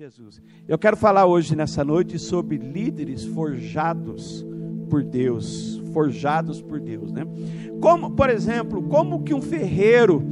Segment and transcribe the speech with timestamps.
[0.00, 0.40] Jesus.
[0.66, 4.42] Eu quero falar hoje, nessa noite, sobre líderes forjados
[4.88, 5.78] por Deus.
[5.92, 7.26] Forjados por Deus, né?
[7.82, 10.24] Como, por exemplo, como que um ferreiro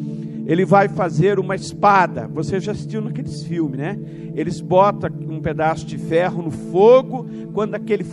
[0.46, 2.26] ele vai fazer uma espada.
[2.28, 3.98] Você já assistiu naqueles filmes, né?
[4.34, 8.04] Eles botam um pedaço de ferro no fogo, quando aquele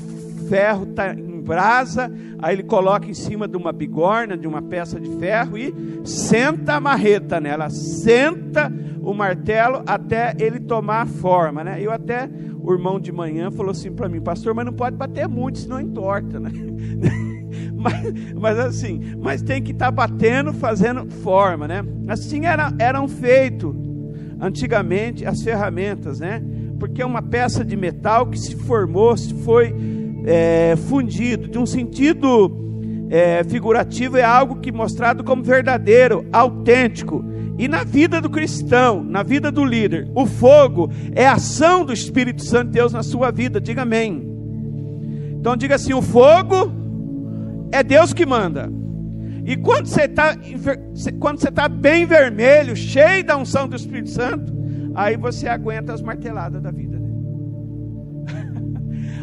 [0.49, 4.99] ferro está em brasa, aí ele coloca em cima de uma bigorna, de uma peça
[4.99, 8.69] de ferro e senta a marreta nela, senta
[9.05, 11.77] o martelo até ele tomar forma, né?
[11.79, 12.27] Eu até
[12.59, 15.79] o irmão de manhã falou assim para mim, pastor, mas não pode bater muito, senão
[15.79, 16.49] entorta, né?
[17.77, 21.83] mas, mas assim, mas tem que estar tá batendo, fazendo forma, né?
[22.07, 23.75] Assim era, eram feitos
[24.41, 26.41] antigamente as ferramentas, né?
[26.79, 29.73] Porque é uma peça de metal que se formou, se foi
[30.25, 37.23] é, fundido, de um sentido é, figurativo, é algo que mostrado como verdadeiro, autêntico.
[37.57, 41.93] E na vida do cristão, na vida do líder, o fogo é a ação do
[41.93, 43.61] Espírito Santo de Deus na sua vida.
[43.61, 44.35] Diga amém.
[45.39, 46.71] Então diga assim: o fogo
[47.71, 48.69] é Deus que manda.
[49.45, 50.35] E quando você está
[51.19, 54.51] quando você está bem vermelho, cheio da unção do Espírito Santo,
[54.95, 56.97] aí você aguenta as marteladas da vida.
[56.99, 57.09] Né?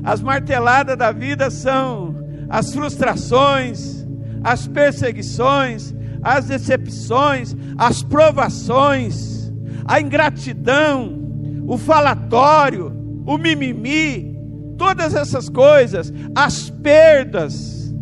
[0.05, 2.17] As marteladas da vida são
[2.49, 4.07] as frustrações,
[4.45, 9.53] as perseguições, as decepções, as provações,
[9.85, 11.19] a ingratidão,
[11.67, 12.93] o falatório,
[13.27, 14.37] o mimimi,
[14.79, 17.93] todas essas coisas, as perdas.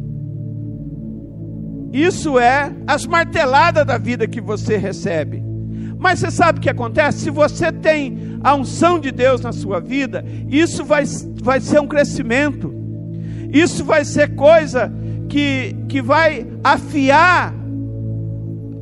[1.93, 5.43] Isso é as marteladas da vida que você recebe.
[5.99, 7.19] Mas você sabe o que acontece?
[7.19, 11.05] Se você tem a unção de Deus na sua vida, isso vai,
[11.43, 12.73] vai ser um crescimento,
[13.53, 14.91] isso vai ser coisa
[15.29, 17.55] que, que vai afiar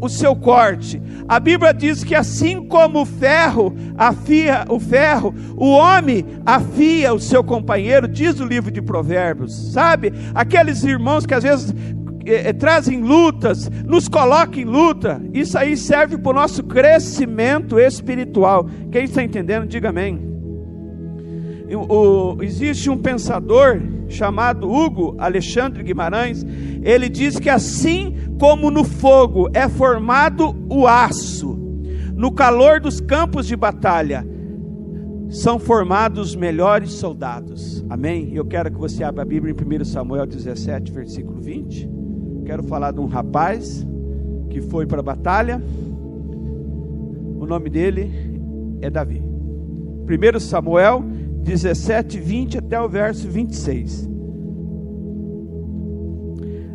[0.01, 1.01] o seu corte.
[1.29, 7.21] A Bíblia diz que assim como o ferro afia o ferro, o homem afia o
[7.21, 10.13] seu companheiro, diz o livro de Provérbios, sabe?
[10.35, 11.75] Aqueles irmãos que às vezes
[12.25, 17.79] eh, eh, trazem lutas, nos colocam em luta, isso aí serve para o nosso crescimento
[17.79, 18.69] espiritual.
[18.93, 20.29] Quem está entendendo, diga amém.
[21.71, 26.45] O, existe um pensador chamado Hugo Alexandre Guimarães,
[26.83, 31.59] ele diz que assim como no fogo é formado o aço,
[32.15, 34.27] no calor dos campos de batalha,
[35.29, 37.85] são formados os melhores soldados.
[37.91, 38.31] Amém?
[38.35, 41.99] Eu quero que você abra a Bíblia em 1 Samuel 17, versículo 20
[42.49, 43.87] quero falar de um rapaz
[44.49, 45.63] que foi para a batalha.
[47.39, 48.11] O nome dele
[48.81, 49.23] é Davi.
[49.23, 51.05] 1 Samuel
[51.43, 54.09] 17, 20 até o verso 26.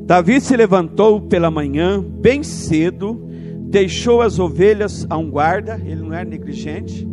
[0.06, 3.26] Davi se levantou pela manhã, bem cedo,
[3.70, 7.08] deixou as ovelhas a um guarda, ele não era negligente,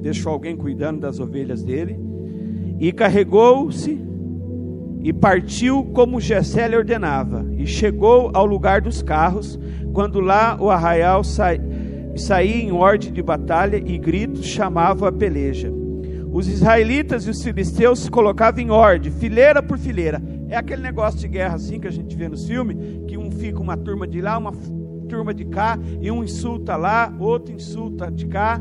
[0.00, 1.98] deixou alguém cuidando das ovelhas dele,
[2.78, 4.00] e carregou-se
[5.02, 9.58] e partiu como Gessé lhe ordenava, e chegou ao lugar dos carros,
[9.92, 11.48] quando lá o arraial sa...
[12.14, 15.72] saía em ordem de batalha e gritos chamavam a peleja.
[16.32, 20.22] Os israelitas e os filisteus se colocavam em ordem, fileira por fileira.
[20.52, 22.76] É aquele negócio de guerra assim que a gente vê nos filmes,
[23.08, 24.52] que um fica uma turma de lá, uma
[25.08, 28.60] turma de cá, e um insulta lá, outro insulta de cá,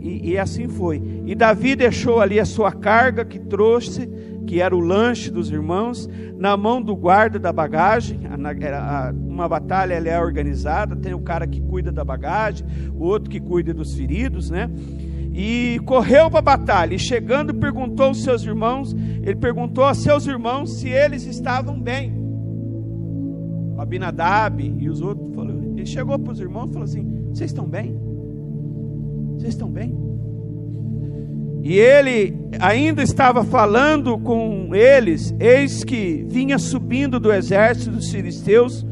[0.00, 1.02] e, e assim foi.
[1.26, 4.08] E Davi deixou ali a sua carga que trouxe
[4.46, 6.08] que era o lanche dos irmãos,
[6.38, 8.20] na mão do guarda da bagagem.
[9.28, 13.40] Uma batalha ela é organizada, tem o cara que cuida da bagagem, o outro que
[13.40, 14.70] cuida dos feridos, né?
[15.38, 20.26] E correu para a batalha, e chegando perguntou aos seus irmãos, ele perguntou a seus
[20.26, 22.10] irmãos se eles estavam bem.
[23.76, 27.50] O Abinadab e os outros, falou, ele chegou para os irmãos e falou assim: Vocês
[27.50, 28.00] estão bem?
[29.36, 29.94] Vocês estão bem?
[31.62, 38.86] E ele ainda estava falando com eles, eis que vinha subindo do exército dos filisteus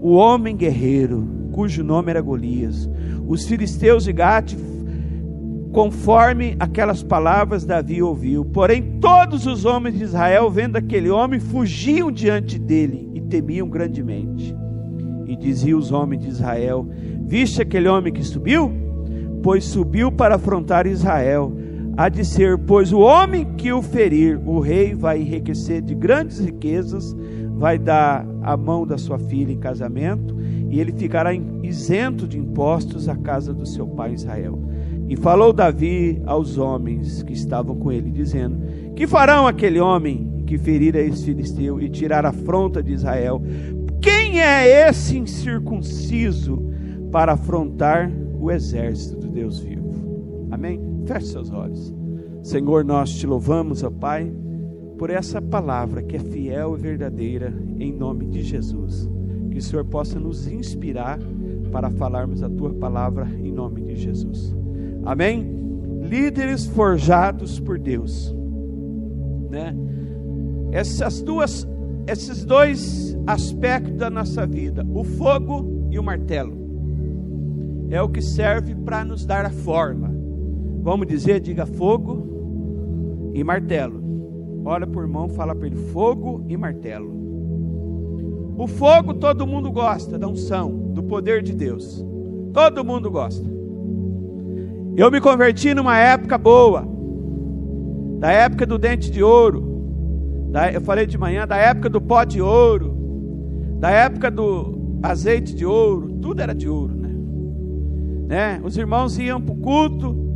[0.00, 2.90] o homem guerreiro, cujo nome era Golias.
[3.24, 4.54] Os filisteus de Gate,
[5.76, 8.46] conforme aquelas palavras Davi ouviu.
[8.46, 14.56] Porém, todos os homens de Israel, vendo aquele homem, fugiam diante dele e temiam grandemente.
[15.26, 16.88] E diziam os homens de Israel:
[17.26, 18.72] Viste aquele homem que subiu?
[19.42, 21.52] Pois subiu para afrontar Israel
[21.94, 26.38] há de ser, pois o homem que o ferir, o rei vai enriquecer de grandes
[26.38, 27.14] riquezas,
[27.54, 30.34] vai dar a mão da sua filha em casamento,
[30.70, 34.58] e ele ficará isento de impostos à casa do seu pai Israel.
[35.08, 38.58] E falou Davi aos homens que estavam com ele, dizendo:
[38.94, 43.40] Que farão aquele homem que ferir a esse filisteu e tirar a afronta de Israel?
[44.00, 46.62] Quem é esse incircunciso
[47.12, 50.48] para afrontar o exército do Deus vivo?
[50.50, 50.80] Amém?
[51.06, 51.94] Feche seus olhos.
[52.42, 54.32] Senhor, nós te louvamos, ó Pai,
[54.98, 59.08] por essa palavra que é fiel e verdadeira, em nome de Jesus.
[59.50, 61.18] Que o Senhor possa nos inspirar
[61.70, 64.54] para falarmos a tua palavra em nome de Jesus.
[65.06, 65.48] Amém?
[66.02, 68.34] Líderes forjados por Deus,
[69.48, 69.74] né?
[70.72, 71.66] Essas duas,
[72.08, 76.54] esses dois aspectos da nossa vida, o fogo e o martelo,
[77.88, 80.12] é o que serve para nos dar a forma.
[80.82, 84.02] Vamos dizer, diga fogo e martelo.
[84.64, 87.14] Olha por mão, fala para ele fogo e martelo.
[88.58, 92.04] O fogo todo mundo gosta da unção, do poder de Deus.
[92.52, 93.55] Todo mundo gosta.
[94.96, 96.88] Eu me converti numa época boa,
[98.18, 102.24] da época do dente de ouro, da, eu falei de manhã, da época do pó
[102.24, 102.96] de ouro,
[103.78, 107.14] da época do azeite de ouro, tudo era de ouro, né?
[108.26, 108.60] né?
[108.64, 110.26] Os irmãos iam para o culto,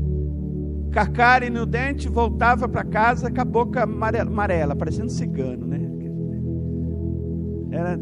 [1.15, 5.81] cara no dente, voltava para casa com a boca amarela, amarela, parecendo cigano, né?
[7.73, 7.99] Era,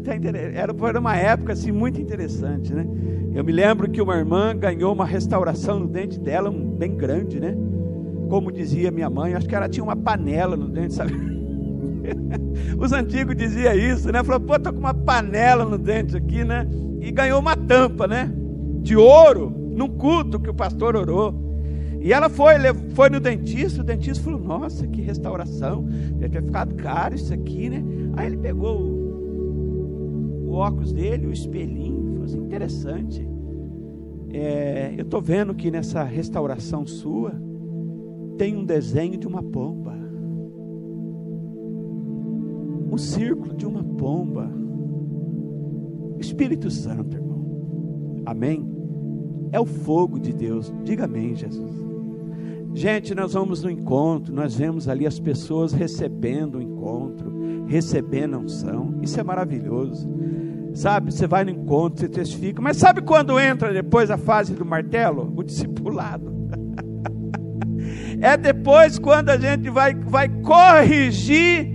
[0.53, 2.85] era, era uma época assim muito interessante, né?
[3.33, 7.39] Eu me lembro que uma irmã ganhou uma restauração no dente dela, um, bem grande,
[7.39, 7.55] né?
[8.29, 11.13] Como dizia minha mãe, acho que ela tinha uma panela no dente, sabe?
[12.77, 14.23] Os antigos diziam isso, né?
[14.23, 16.67] Falou, pô, tô com uma panela no dente aqui, né?
[16.99, 18.31] E ganhou uma tampa, né?
[18.81, 21.49] De ouro, num culto que o pastor orou.
[22.01, 22.53] E ela foi,
[22.93, 25.83] foi no dentista, o dentista falou, nossa, que restauração.
[25.83, 27.83] Deve ter ficado caro isso aqui, né?
[28.15, 31.98] Aí ele pegou o, o óculos dele, o espelhinho,
[32.29, 33.27] assim, interessante.
[34.31, 37.33] É, eu estou vendo que nessa restauração sua
[38.37, 39.99] tem um desenho de uma pomba
[42.91, 44.51] um círculo de uma pomba.
[46.19, 48.21] Espírito Santo, irmão.
[48.25, 48.67] Amém?
[49.51, 50.73] É o fogo de Deus.
[50.83, 51.71] Diga amém, Jesus.
[52.73, 58.39] Gente, nós vamos no encontro, nós vemos ali as pessoas recebendo o encontro, recebendo a
[58.39, 58.95] unção.
[59.01, 60.07] Isso é maravilhoso.
[60.73, 64.65] Sabe, você vai no encontro, você testifica, mas sabe quando entra depois a fase do
[64.65, 65.33] martelo?
[65.35, 66.31] O discipulado.
[68.21, 71.67] é depois quando a gente vai, vai corrigir,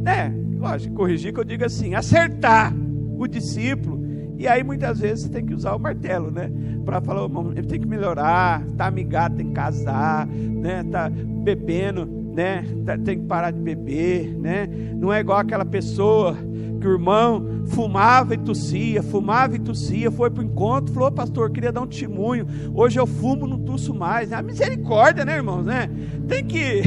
[0.00, 0.34] né?
[0.58, 2.74] Lógico, corrigir que eu digo assim, acertar
[3.16, 3.98] o discípulo.
[4.38, 6.50] E aí muitas vezes você tem que usar o martelo, né?
[6.84, 10.84] Para falar, oh, ele tem que melhorar, tá amigado, tem que casar, né?
[10.84, 12.64] Tá bebendo, né?
[12.84, 14.68] Tá, tem que parar de beber, né?
[14.94, 16.36] Não é igual aquela pessoa
[16.78, 21.50] que o irmão fumava e tossia, fumava e tossia, foi para o encontro, falou, pastor,
[21.50, 24.32] queria dar um testemunho, hoje eu fumo, não tuço mais.
[24.32, 25.90] A misericórdia, né, irmãos, né?
[26.26, 26.82] Tem que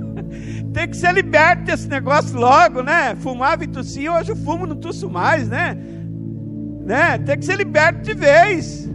[0.72, 3.14] tem que ser liberto desse negócio logo, né?
[3.16, 5.76] Fumava e tossia, hoje eu fumo, não tuço mais, né?
[6.86, 7.18] né?
[7.18, 8.88] Tem que ser liberto de vez.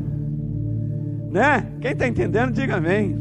[1.30, 1.68] Né?
[1.82, 3.20] Quem está entendendo, diga amém.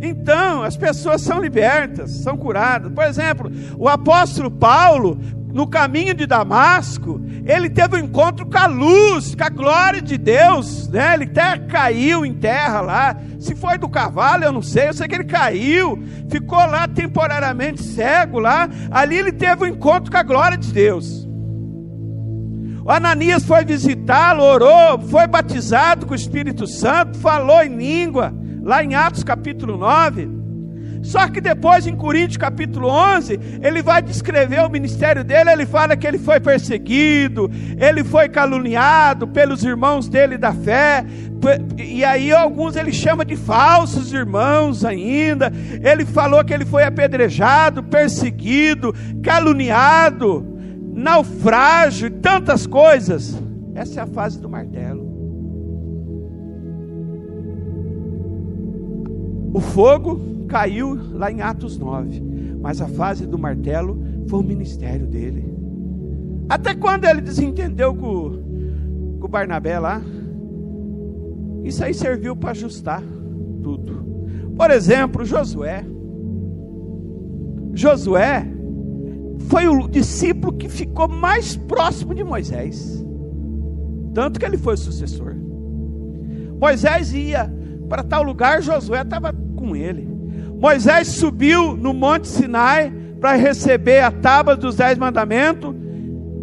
[0.00, 2.92] Então, as pessoas são libertas, são curadas.
[2.92, 5.18] Por exemplo, o apóstolo Paulo,
[5.52, 10.16] no caminho de Damasco, ele teve um encontro com a luz, com a glória de
[10.16, 11.14] Deus, né?
[11.14, 13.16] Ele até caiu em terra lá.
[13.38, 17.82] Se foi do cavalo, eu não sei, eu sei que ele caiu, ficou lá temporariamente
[17.82, 18.68] cego lá.
[18.90, 21.28] Ali ele teve um encontro com a glória de Deus.
[22.84, 28.82] O Ananias foi visitá-lo, orou, foi batizado com o Espírito Santo, falou em língua, lá
[28.82, 30.41] em Atos capítulo 9.
[31.02, 35.50] Só que depois, em Coríntios capítulo 11, ele vai descrever o ministério dele.
[35.50, 41.04] Ele fala que ele foi perseguido, ele foi caluniado pelos irmãos dele da fé.
[41.76, 45.52] E aí, alguns ele chama de falsos irmãos ainda.
[45.82, 48.94] Ele falou que ele foi apedrejado, perseguido,
[49.24, 50.46] caluniado,
[50.94, 53.42] naufrágio, tantas coisas.
[53.74, 55.10] Essa é a fase do martelo.
[59.54, 62.22] O fogo caiu lá em Atos 9.
[62.60, 65.50] Mas a fase do martelo foi o ministério dele.
[66.46, 70.02] Até quando ele desentendeu com, com o Barnabé lá,
[71.64, 73.02] isso aí serviu para ajustar
[73.62, 74.04] tudo.
[74.54, 75.86] Por exemplo, Josué.
[77.72, 78.46] Josué
[79.48, 83.02] foi o discípulo que ficou mais próximo de Moisés.
[84.12, 85.34] Tanto que ele foi o sucessor.
[86.60, 87.50] Moisés ia
[87.88, 90.11] para tal lugar, Josué estava com ele.
[90.62, 95.74] Moisés subiu no Monte Sinai para receber a tábua dos dez mandamentos,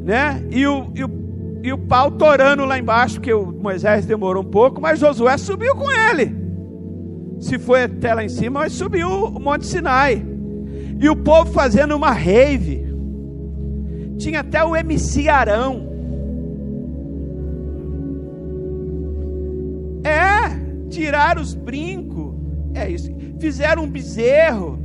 [0.03, 0.45] né?
[0.51, 1.09] E o, e o,
[1.63, 5.73] e o pau torando lá embaixo, porque o Moisés demorou um pouco, mas Josué subiu
[5.73, 6.35] com ele.
[7.39, 10.21] Se foi até lá em cima, mas subiu o Monte Sinai.
[10.99, 12.85] E o povo fazendo uma rave.
[14.17, 15.87] Tinha até o MC Arão.
[20.03, 22.35] É, tirar os brincos.
[22.73, 24.79] É isso fizeram um bezerro,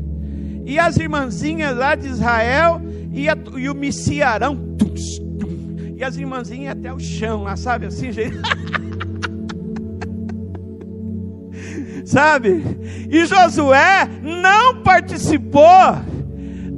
[0.64, 2.80] e as irmãzinhas lá de Israel
[3.12, 4.76] e, a, e o Messiarão,
[5.96, 8.38] e as irmãzinhas até o chão, lá, sabe assim, gente?
[12.04, 12.62] sabe?
[13.10, 15.70] E Josué não participou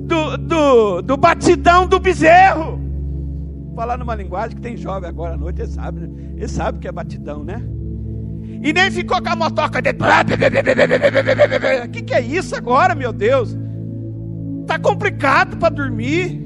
[0.06, 2.80] do, do, do batidão do bezerro.
[3.75, 6.33] Falar numa linguagem que tem jovem agora à noite, ele sabe, né?
[6.37, 7.62] ele sabe que é batidão, né?
[8.62, 9.91] E nem ficou com a motoca de.
[9.91, 13.57] O que, que é isso agora, meu Deus?
[14.67, 16.45] Tá complicado para dormir.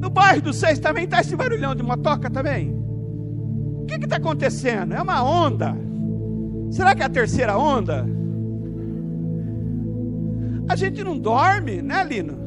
[0.00, 2.70] No bairro do Seis também está esse barulhão de motoca também.
[2.70, 4.94] O que está acontecendo?
[4.94, 5.76] É uma onda.
[6.70, 8.06] Será que é a terceira onda?
[10.68, 12.38] A gente não dorme, né, Lino?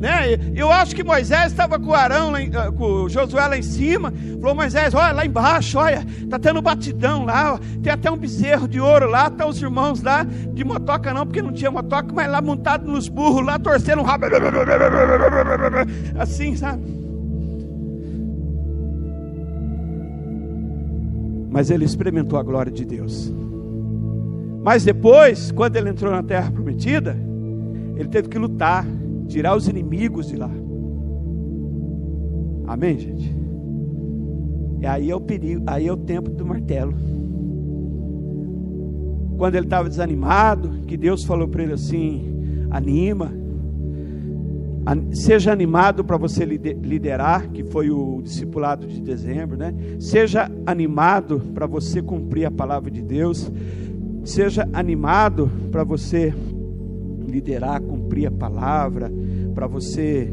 [0.00, 0.38] Né?
[0.54, 4.10] Eu acho que Moisés estava com Arão, lá, ah, com Josué lá em cima.
[4.40, 7.52] Falou: Moisés, olha lá embaixo, olha, tá tendo batidão lá.
[7.52, 9.28] Ó, tem até um bezerro de ouro lá.
[9.28, 13.10] Tá os irmãos lá de motoca, não, porque não tinha motoca, mas lá montado nos
[13.10, 14.24] burros, lá torcendo o rabo.
[16.18, 16.82] Assim, sabe?
[21.50, 23.30] Mas ele experimentou a glória de Deus.
[24.62, 27.18] Mas depois, quando ele entrou na terra prometida,
[27.96, 28.86] ele teve que lutar,
[29.30, 30.50] tirar os inimigos de lá.
[32.66, 33.34] Amém, gente?
[34.80, 36.94] E aí é o perigo, aí é o tempo do martelo.
[39.38, 43.32] Quando ele estava desanimado, que Deus falou para ele assim: anima,
[45.12, 49.74] seja animado para você liderar, que foi o discipulado de dezembro, né?
[49.98, 53.50] Seja animado para você cumprir a palavra de Deus.
[54.24, 56.34] Seja animado para você
[57.26, 59.10] liderar, cumprir a palavra,
[59.54, 60.32] para você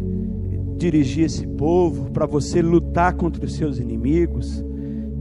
[0.78, 4.64] dirigir esse povo, para você lutar contra os seus inimigos.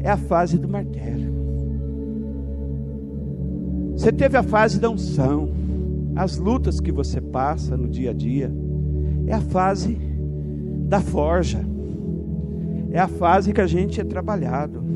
[0.00, 1.34] É a fase do martelo.
[3.96, 5.50] Você teve a fase da unção,
[6.14, 8.52] as lutas que você passa no dia a dia.
[9.26, 9.98] É a fase
[10.88, 11.64] da forja.
[12.90, 14.86] É a fase que a gente é trabalhado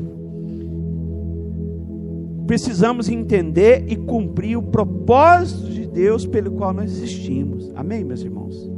[2.51, 7.71] precisamos entender e cumprir o propósito de Deus pelo qual nós existimos.
[7.75, 8.70] Amém, meus irmãos?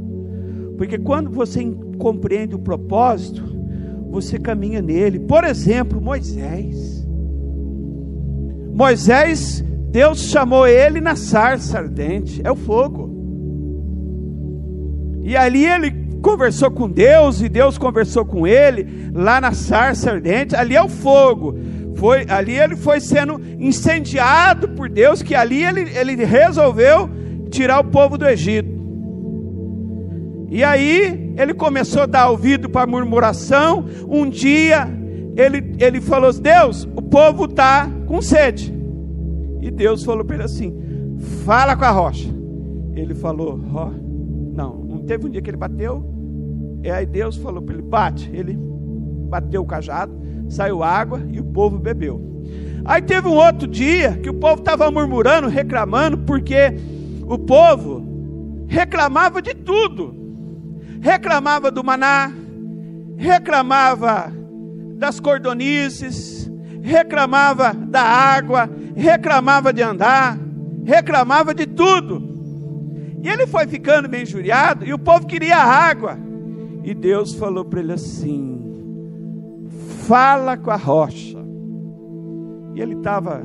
[0.76, 1.64] Porque quando você
[1.98, 3.42] compreende o propósito,
[4.10, 5.18] você caminha nele.
[5.20, 7.04] Por exemplo, Moisés.
[8.74, 13.12] Moisés, Deus chamou ele na sarça ardente, é o fogo.
[15.22, 15.90] E ali ele
[16.20, 20.88] conversou com Deus e Deus conversou com ele lá na sarça ardente, ali é o
[20.88, 21.56] fogo.
[21.96, 27.08] Foi, ali ele foi sendo incendiado por Deus, que ali ele, ele resolveu
[27.50, 28.63] tirar o povo do Egito.
[30.54, 33.84] E aí ele começou a dar ouvido para murmuração.
[34.08, 34.88] Um dia
[35.36, 38.72] ele, ele falou: Deus, o povo está com sede.
[39.60, 40.72] E Deus falou para ele assim:
[41.44, 42.28] Fala com a rocha.
[42.94, 43.90] Ele falou: oh,
[44.56, 46.02] Não, não teve um dia que ele bateu.
[46.82, 48.30] E aí Deus falou para ele: Bate.
[48.32, 48.56] Ele
[49.28, 52.20] bateu o cajado saiu água e o povo bebeu.
[52.84, 56.74] Aí teve um outro dia que o povo estava murmurando, reclamando, porque
[57.22, 58.04] o povo
[58.66, 60.23] reclamava de tudo.
[61.04, 62.32] Reclamava do maná,
[63.18, 64.32] reclamava
[64.96, 70.38] das cordonices, reclamava da água, reclamava de andar,
[70.82, 72.22] reclamava de tudo.
[73.22, 76.16] E ele foi ficando bem injuriado e o povo queria água.
[76.82, 79.68] E Deus falou para ele assim:
[80.08, 81.38] fala com a rocha.
[82.74, 83.44] E ele estava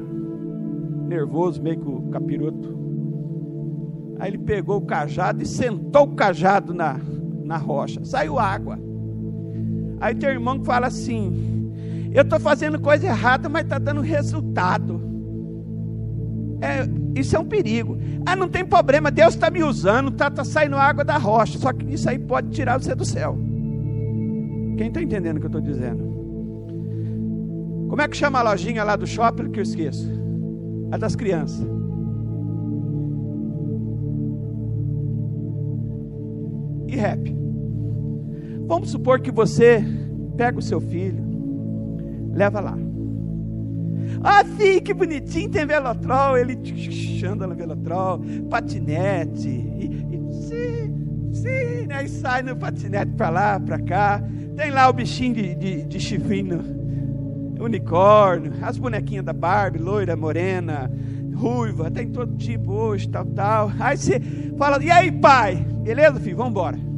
[1.09, 2.79] nervoso, meio com o capiroto.
[4.17, 6.97] Aí ele pegou o cajado e sentou o cajado na,
[7.49, 8.05] na rocha.
[8.05, 8.79] Saiu água.
[9.99, 11.73] Aí tem irmão que fala assim:
[12.13, 15.01] Eu estou fazendo coisa errada, mas está dando resultado.
[16.61, 16.87] É,
[17.19, 17.97] isso é um perigo.
[18.25, 21.57] Ah, não tem problema, Deus está me usando, está tá saindo água da rocha.
[21.57, 23.37] Só que isso aí pode tirar você do céu.
[24.77, 26.07] Quem está entendendo o que eu estou dizendo?
[27.89, 30.07] Como é que chama a lojinha lá do shopping que eu esqueço?
[30.91, 31.78] A das crianças.
[36.99, 37.35] Rap.
[38.67, 39.83] Vamos supor que você
[40.37, 41.23] pega o seu filho,
[42.33, 42.77] leva lá.
[44.23, 46.37] Ah, sim, que bonitinho, tem velotrol.
[46.37, 46.57] Ele
[47.25, 49.49] anda no velotrol, patinete.
[49.49, 52.03] E, e sim, sim, né?
[52.03, 54.23] E sai no patinete para lá, para cá.
[54.55, 56.79] Tem lá o bichinho de, de, de chifrinho
[57.59, 60.89] unicórnio, as bonequinhas da Barbie, loira, morena,
[61.35, 63.71] ruiva, tem todo tipo hoje, tal, tal.
[63.79, 64.21] Aí você
[64.57, 65.55] fala, e aí, pai?
[65.83, 66.37] Beleza, filho?
[66.37, 66.88] Vamos embora.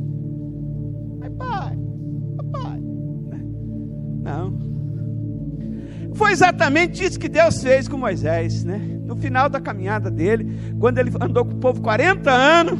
[6.31, 8.79] Foi exatamente isso que Deus fez com Moisés, né?
[9.05, 12.79] No final da caminhada dele, quando ele andou com o povo 40 anos,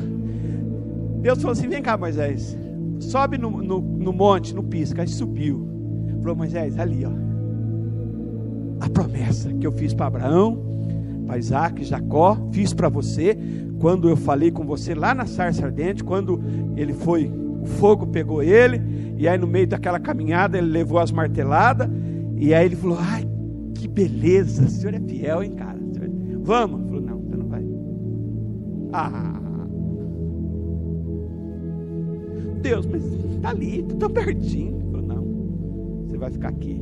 [1.22, 2.58] Deus falou assim: Vem cá, Moisés,
[3.02, 5.02] sobe no, no, no monte, no pisca.
[5.02, 5.68] Aí subiu.
[6.22, 7.12] Falou: Moisés, ali, ó,
[8.86, 10.64] a promessa que eu fiz para Abraão,
[11.28, 13.38] para Isaac, Jacó, fiz para você,
[13.80, 16.42] quando eu falei com você lá na sarça ardente, quando
[16.78, 17.30] ele foi,
[17.62, 18.82] o fogo pegou ele,
[19.18, 21.90] e aí no meio daquela caminhada ele levou as marteladas,
[22.38, 23.31] e aí ele falou: Ai,
[23.82, 25.80] que beleza, o senhor é fiel, hein, cara?
[26.44, 26.82] Vamos.
[26.82, 27.66] Ele falou: Não, você não vai.
[28.94, 29.42] Ah.
[32.62, 34.80] Deus, mas está ali, está tão pertinho.
[34.92, 36.80] Falou: Não, você vai ficar aqui.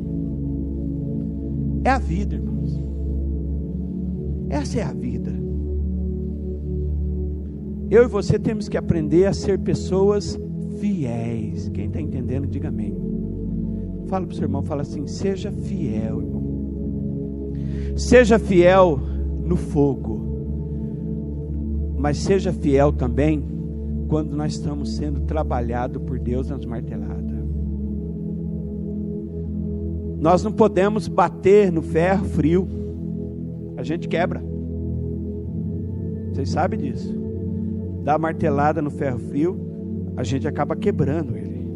[1.85, 2.83] É a vida, irmãos.
[4.49, 5.31] Essa é a vida.
[7.89, 10.37] Eu e você temos que aprender a ser pessoas
[10.79, 11.69] fiéis.
[11.69, 12.93] Quem está entendendo, diga amém.
[14.07, 16.38] Fala para o seu irmão, fala assim: seja fiel, irmão.
[17.95, 18.99] Seja fiel
[19.43, 20.19] no fogo,
[21.97, 23.43] mas seja fiel também
[24.07, 27.19] quando nós estamos sendo trabalhados por Deus nas marteladas.
[30.19, 32.67] Nós não podemos bater no ferro frio,
[33.77, 34.43] a gente quebra.
[36.33, 37.17] Vocês sabem disso.
[38.03, 39.57] Dá martelada no ferro frio,
[40.17, 41.67] a gente acaba quebrando ele.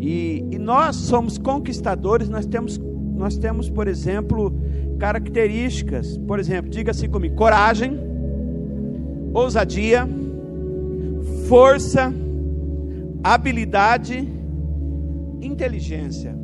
[0.00, 2.78] E, e nós somos conquistadores, nós temos,
[3.14, 4.52] nós temos, por exemplo,
[5.00, 6.18] características.
[6.18, 7.98] Por exemplo, diga assim comigo: coragem,
[9.32, 10.06] ousadia,
[11.48, 12.12] força,
[13.24, 14.28] habilidade,
[15.40, 16.38] inteligência.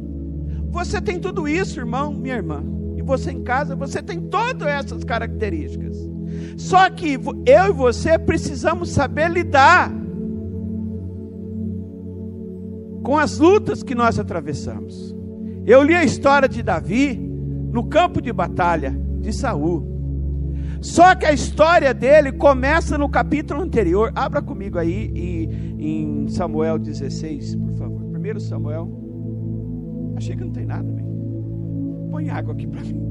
[0.71, 2.65] Você tem tudo isso, irmão, minha irmã.
[2.97, 5.97] E você em casa, você tem todas essas características.
[6.57, 7.15] Só que
[7.47, 9.93] eu e você precisamos saber lidar
[13.03, 15.15] com as lutas que nós atravessamos.
[15.65, 17.26] Eu li a história de Davi
[17.77, 18.91] no campo de batalha
[19.21, 19.87] de Saul.
[20.81, 24.11] Só que a história dele começa no capítulo anterior.
[24.15, 25.13] Abra comigo aí
[25.79, 28.03] em Samuel 16, por favor.
[28.11, 29.07] Primeiro Samuel
[30.17, 31.05] Achei que não tem nada, bem.
[32.11, 33.03] Põe água aqui para mim.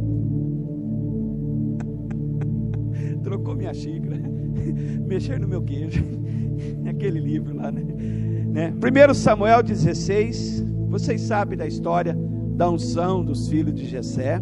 [3.21, 4.17] Trocou minha xícara.
[5.05, 6.03] Mexer no meu queijo.
[6.89, 7.83] Aquele livro lá, né?
[8.47, 8.73] né?
[8.79, 10.65] Primeiro Samuel 16.
[10.89, 12.17] Vocês sabem da história
[12.55, 14.41] da unção dos filhos de Jessé.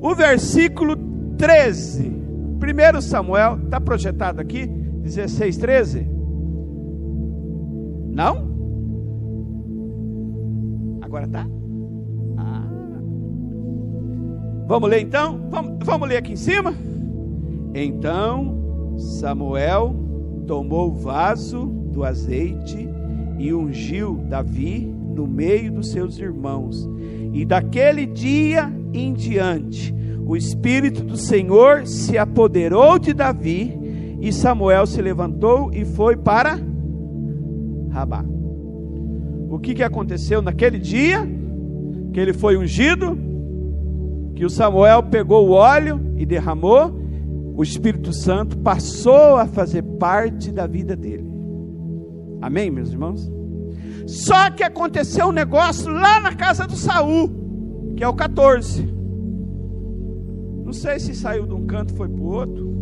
[0.00, 0.96] O versículo
[1.36, 2.12] 13.
[2.58, 4.66] Primeiro Samuel, está projetado aqui?
[4.66, 6.08] 16, 13?
[8.10, 8.48] Não?
[11.00, 11.46] Agora tá?
[14.68, 15.40] Vamos ler então?
[15.48, 16.74] Vamos, vamos ler aqui em cima?
[17.74, 19.96] Então Samuel
[20.46, 22.86] tomou o vaso do azeite
[23.38, 24.80] e ungiu Davi
[25.14, 26.86] no meio dos seus irmãos.
[27.32, 33.78] E daquele dia em diante, o Espírito do Senhor se apoderou de Davi,
[34.20, 36.58] e Samuel se levantou e foi para
[37.90, 38.24] Rabá.
[39.48, 41.26] O que, que aconteceu naquele dia?
[42.12, 43.18] Que ele foi ungido,
[44.34, 46.96] que o Samuel pegou o óleo e derramou,
[47.56, 51.26] o Espírito Santo passou a fazer parte da vida dele.
[52.40, 53.28] Amém, meus irmãos?
[54.06, 57.28] Só que aconteceu um negócio lá na casa do Saul,
[57.98, 58.88] que é o 14.
[60.64, 62.72] Não sei se saiu de um canto foi para o outro,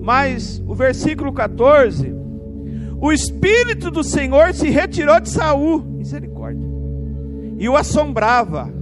[0.00, 2.14] mas o versículo 14,
[2.98, 6.66] o Espírito do Senhor se retirou de Saul, misericórdia,
[7.58, 8.72] e o assombrava.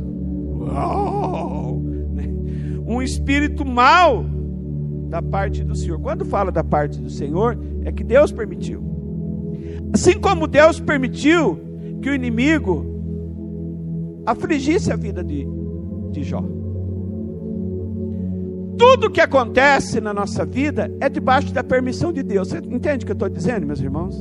[0.61, 1.61] Uau!
[2.87, 4.25] um espírito mal
[5.09, 6.01] da parte do Senhor.
[6.01, 8.83] Quando fala da parte do Senhor, é que Deus permitiu.
[9.93, 11.57] Assim como Deus permitiu
[12.03, 12.90] que o inimigo
[14.27, 15.47] afligisse a vida de,
[16.11, 16.43] de Jó.
[18.79, 22.49] Tudo que acontece na nossa vida é debaixo da permissão de Deus.
[22.49, 24.17] Você entende o que eu estou dizendo, meus irmãos?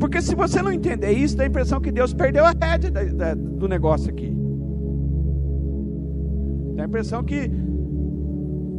[0.00, 3.04] Porque se você não entender isso, dá a impressão que Deus perdeu a rédea da,
[3.04, 4.34] da, do negócio aqui.
[6.74, 7.50] Dá a impressão que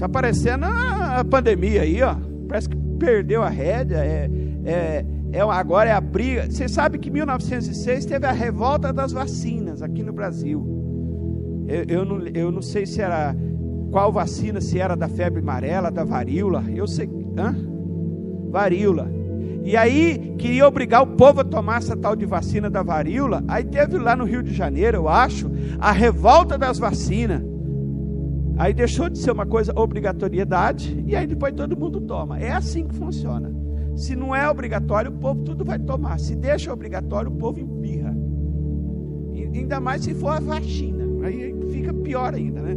[0.01, 2.15] Está parecendo a pandemia aí, ó.
[2.47, 3.97] Parece que perdeu a rédea.
[3.97, 4.27] É,
[4.65, 6.50] é, é, agora é a briga.
[6.50, 10.65] Você sabe que em 1906 teve a revolta das vacinas aqui no Brasil.
[11.67, 13.36] Eu, eu, não, eu não sei se era
[13.91, 16.63] qual vacina, se era da febre amarela, da varíola.
[16.74, 17.10] Eu sei.
[17.38, 17.56] Hã?
[18.50, 19.10] Varíola.
[19.63, 23.44] E aí queria obrigar o povo a tomar essa tal de vacina da varíola.
[23.48, 27.41] Aí teve lá no Rio de Janeiro, eu acho, a revolta das vacinas.
[28.58, 32.39] Aí deixou de ser uma coisa obrigatoriedade e aí depois todo mundo toma.
[32.39, 33.61] É assim que funciona.
[33.95, 36.19] Se não é obrigatório, o povo tudo vai tomar.
[36.19, 38.15] Se deixa obrigatório, o povo empirra.
[39.34, 41.06] E, ainda mais se for a vacina.
[41.25, 42.75] Aí fica pior ainda, né?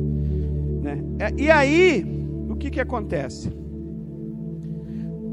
[0.84, 1.02] Né?
[1.18, 2.04] É, e aí,
[2.48, 3.50] o que, que acontece?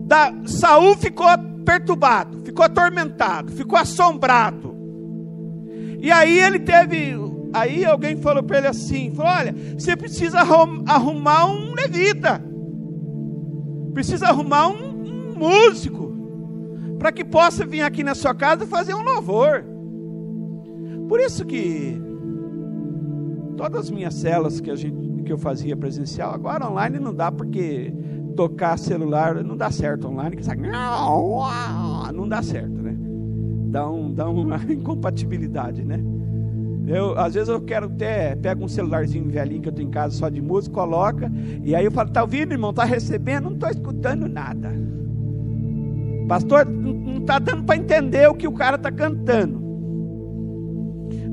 [0.07, 1.27] Da, Saul ficou
[1.65, 4.75] perturbado, ficou atormentado, ficou assombrado.
[5.99, 7.13] E aí ele teve.
[7.53, 12.41] Aí alguém falou para ele assim: falou, olha, você precisa arrumar um levita,
[13.93, 14.90] precisa arrumar um, um
[15.41, 16.13] músico,
[16.99, 19.63] para que possa vir aqui na sua casa fazer um louvor.
[21.09, 21.99] Por isso que
[23.57, 27.31] todas as minhas celas que, a gente, que eu fazia presencial, agora online não dá
[27.31, 27.93] porque
[28.35, 30.61] tocar celular não dá certo online, que sabe,
[32.13, 32.95] não dá certo, né?
[33.71, 35.99] Dá, um, dá uma incompatibilidade, né?
[36.87, 40.15] Eu, às vezes eu quero até, pego um celularzinho velhinho que eu tenho em casa
[40.15, 41.31] só de música, coloca,
[41.63, 42.73] e aí eu falo, tá ouvindo, irmão?
[42.73, 43.45] Tá recebendo?
[43.45, 44.90] Não estou escutando nada.
[46.31, 49.61] Pastor, não está dando para entender o que o cara está cantando.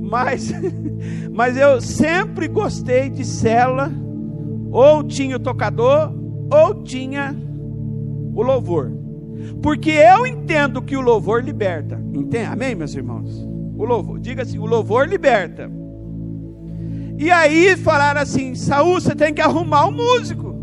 [0.02, 0.52] Mas,
[1.32, 3.92] mas eu sempre gostei de cela,
[4.72, 6.12] ou tinha o tocador,
[6.52, 7.32] ou tinha
[8.34, 8.90] o louvor.
[9.62, 12.02] Porque eu entendo que o louvor liberta.
[12.12, 12.46] Entende?
[12.46, 13.46] Amém, meus irmãos?
[13.76, 15.70] O louvor, diga assim, o louvor liberta.
[17.16, 20.57] E aí falaram assim: Saul, você tem que arrumar um músico.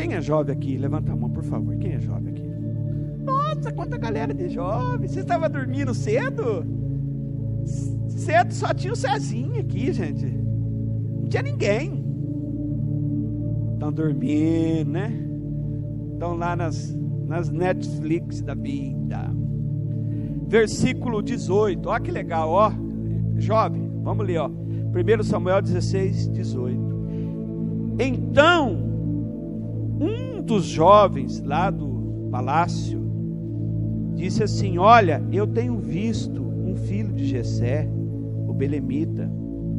[0.00, 0.78] Quem é jovem aqui?
[0.78, 1.76] Levanta a mão, por favor.
[1.76, 2.50] Quem é jovem aqui?
[3.22, 5.12] Nossa, quanta galera de jovens.
[5.12, 6.64] Você estava dormindo cedo?
[8.08, 10.24] Cedo só tinha o Cezinho aqui, gente.
[10.24, 12.02] Não tinha ninguém.
[13.74, 15.12] Estão dormindo, né?
[16.14, 19.30] Estão lá nas, nas Netflix da vida.
[20.48, 21.86] Versículo 18.
[21.86, 22.72] Olha que legal, ó.
[23.36, 24.48] Jovem, vamos ler, ó.
[24.48, 26.80] 1 Samuel 16, 18.
[27.98, 28.89] Então,
[30.40, 32.98] um dos jovens lá do palácio
[34.14, 37.88] disse assim: Olha, eu tenho visto um filho de Jessé,
[38.48, 39.30] o belemita.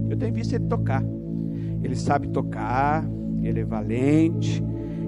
[0.09, 1.03] Eu tenho visto ele tocar.
[1.83, 3.09] Ele sabe tocar,
[3.41, 4.63] ele é valente,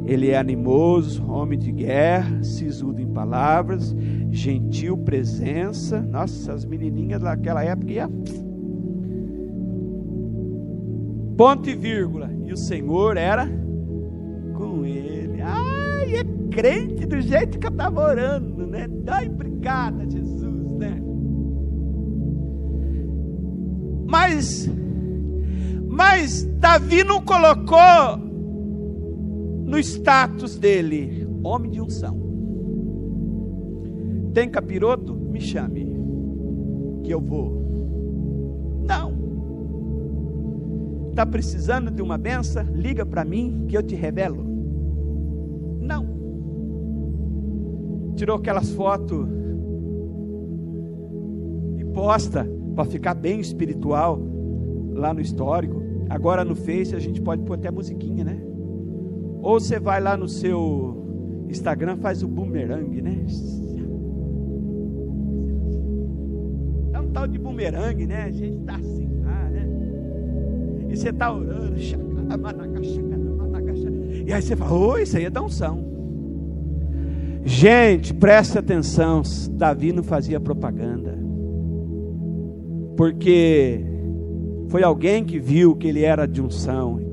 [0.07, 3.95] ele é animoso, homem de guerra, sisudo em palavras,
[4.31, 6.01] gentil presença.
[6.01, 8.11] Nossa, as menininhas daquela época iam.
[11.37, 12.31] Ponto e vírgula.
[12.45, 13.62] E o Senhor era
[16.53, 18.87] crente do jeito que eu estava orando, né?
[19.07, 21.01] Ai, obrigada, Jesus, né?
[24.07, 24.69] Mas,
[25.87, 28.17] mas Davi não colocou
[29.65, 32.21] no status dele, homem de unção.
[34.33, 35.15] Tem capiroto?
[35.15, 35.85] Me chame,
[37.03, 38.83] que eu vou.
[38.87, 39.23] Não.
[41.09, 42.63] Está precisando de uma benção?
[42.75, 44.52] Liga para mim que eu te revelo.
[48.15, 49.27] Tirou aquelas fotos
[51.77, 54.19] e posta para ficar bem espiritual
[54.93, 55.81] lá no histórico.
[56.09, 58.41] Agora no Face a gente pode pôr até musiquinha, né?
[59.41, 63.25] Ou você vai lá no seu Instagram, faz o boomerang, né?
[66.93, 68.23] É um tal de boomerang, né?
[68.23, 69.67] A gente está assim, ah, né?
[70.89, 71.75] E você está orando,
[74.25, 75.92] e aí você fala, oi, isso aí é da unção.
[77.45, 81.17] Gente, preste atenção, Davi não fazia propaganda.
[82.95, 83.83] Porque
[84.69, 87.03] foi alguém que viu que ele era de unção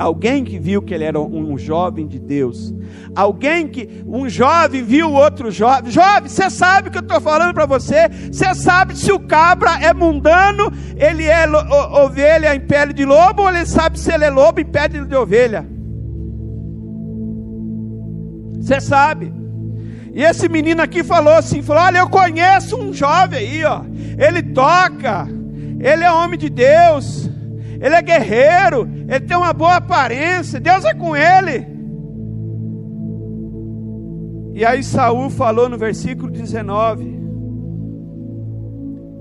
[0.00, 2.74] Alguém que viu que ele era um jovem de Deus.
[3.14, 5.90] Alguém que, um jovem viu outro jovem.
[5.92, 8.08] Jovem, você sabe o que eu estou falando para você?
[8.32, 11.46] Você sabe se o cabra é mundano, ele é
[12.02, 15.14] ovelha em pele de lobo, ou ele sabe se ele é lobo em pele de
[15.14, 15.66] ovelha?
[18.58, 19.34] Você sabe.
[20.12, 23.82] E esse menino aqui falou assim: falou, olha, eu conheço um jovem aí, ó.
[24.18, 25.28] Ele toca,
[25.80, 27.30] ele é homem de Deus
[27.80, 31.66] ele é guerreiro, ele tem uma boa aparência, Deus é com ele.
[34.52, 37.18] E aí Saul falou no versículo 19: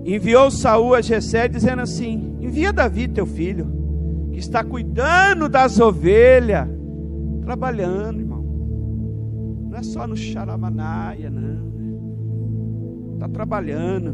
[0.04, 3.72] Enviou Saul a Jessé dizendo assim: Envia Davi teu filho,
[4.34, 6.68] que está cuidando das ovelhas,
[7.42, 8.28] trabalhando,
[9.80, 13.14] é só no xaramanaia, não.
[13.14, 14.14] Está trabalhando.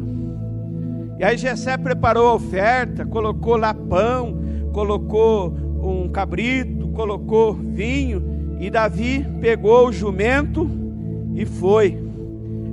[1.18, 4.38] E aí Jessé preparou a oferta, colocou lá pão,
[4.72, 5.48] colocou
[5.82, 10.70] um cabrito, colocou vinho, e Davi pegou o jumento
[11.34, 11.98] e foi.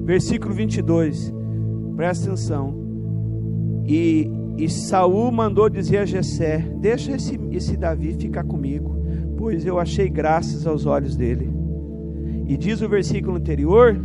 [0.03, 1.33] Versículo 22.
[1.95, 2.75] Presta atenção.
[3.85, 8.95] E, e Saul mandou dizer a Jessé: Deixa esse, esse Davi ficar comigo,
[9.37, 11.62] pois eu achei graças aos olhos dele.
[12.47, 13.99] E diz o versículo anterior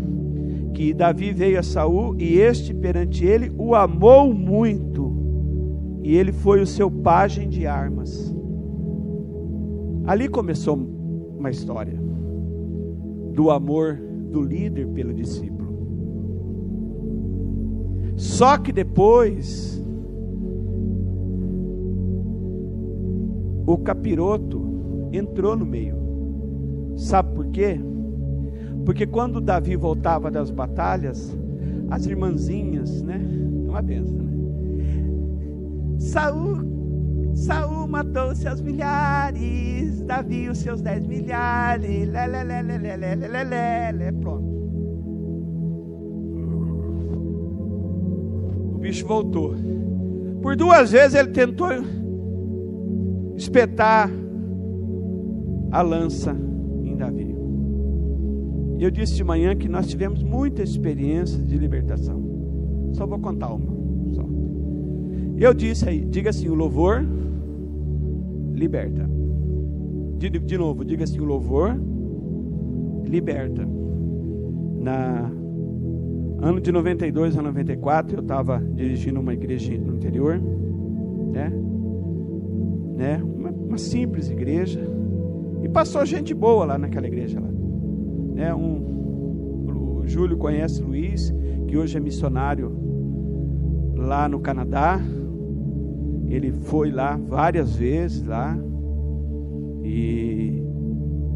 [0.74, 6.62] que Davi veio a Saul e este perante ele o amou muito, e ele foi
[6.62, 8.34] o seu pajem de armas.
[10.06, 12.00] Ali começou uma história
[13.34, 15.58] do amor do líder pelo discípulo.
[18.16, 19.84] Só que depois
[23.66, 25.96] o capiroto entrou no meio.
[26.96, 27.80] Sabe por quê?
[28.88, 31.36] Porque quando Davi voltava das batalhas,
[31.90, 33.20] as irmãzinhas, né?
[33.66, 34.32] É uma benção, né?
[35.98, 42.96] Saul, Saul matou seus milhares, Davi os seus dez milhares, lé, lé, lé, lé, lé,
[42.96, 44.48] lé, lé, lé, lé, pronto.
[48.74, 49.54] O bicho voltou.
[50.40, 51.68] Por duas vezes ele tentou
[53.36, 54.10] espetar
[55.72, 56.47] a lança.
[58.78, 62.22] E eu disse de manhã que nós tivemos muita experiência de libertação.
[62.92, 63.76] Só vou contar uma.
[64.12, 64.24] Só.
[65.36, 67.04] Eu disse aí, diga assim: o louvor
[68.54, 69.10] liberta.
[70.16, 71.76] De, de novo, diga assim: o louvor
[73.04, 73.68] liberta.
[74.80, 75.28] Na
[76.40, 80.40] ano de 92 a 94, eu estava dirigindo uma igreja no interior,
[81.32, 81.52] né?
[82.96, 83.20] né?
[83.24, 84.88] Uma, uma simples igreja.
[85.64, 87.57] E passou gente boa lá naquela igreja lá
[88.38, 91.34] né, um, o Júlio conhece Luiz,
[91.66, 92.72] que hoje é missionário
[93.96, 95.00] lá no Canadá.
[96.28, 98.56] Ele foi lá várias vezes lá.
[99.82, 100.62] E,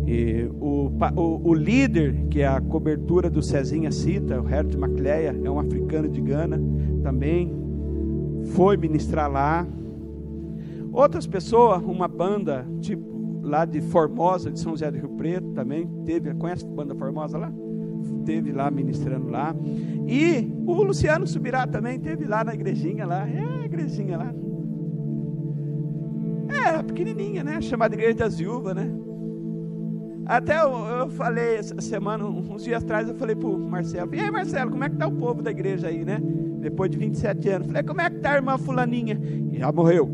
[0.06, 5.36] e o, o, o, líder, que é a cobertura do Cezinha Cita, o Herbert Macleia,
[5.42, 6.60] é um africano de Gana,
[7.02, 7.52] também
[8.54, 9.66] foi ministrar lá.
[10.92, 13.01] Outras pessoas, uma banda tipo
[13.52, 17.36] lá de Formosa, de São José do Rio Preto também, teve, conhece a banda Formosa
[17.36, 17.52] lá?
[18.24, 19.54] Teve lá ministrando lá.
[20.08, 23.28] E o Luciano Subirá também teve lá na igrejinha lá.
[23.28, 24.34] É a igrejinha lá.
[26.48, 27.60] É, pequenininha, né?
[27.60, 28.90] Chamada Igreja das Viúvas, né?
[30.24, 34.30] Até eu, eu, falei essa semana, uns dias atrás, eu falei pro Marcelo, e aí
[34.30, 36.20] Marcelo, como é que tá o povo da igreja aí, né?
[36.60, 37.66] Depois de 27 anos.
[37.66, 39.20] Falei, como é que tá a irmã fulaninha?
[39.52, 40.08] Já morreu.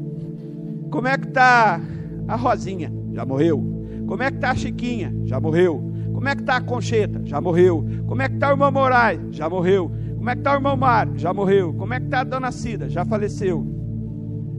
[0.91, 1.81] Como é que tá
[2.27, 2.98] a Rosinha?
[3.19, 3.61] Já morreu.
[4.07, 5.13] Como é que está a Chiquinha?
[5.25, 5.83] Já morreu.
[6.15, 7.21] Como é que está a Concheta?
[7.25, 7.85] Já morreu.
[8.07, 9.21] Como é que está o irmão Moraes?
[9.33, 9.91] Já morreu.
[10.17, 11.19] Como é que está o irmão Mário?
[11.19, 11.75] Já morreu.
[11.75, 12.89] Como é que está a dona Cida?
[12.89, 13.67] Já faleceu.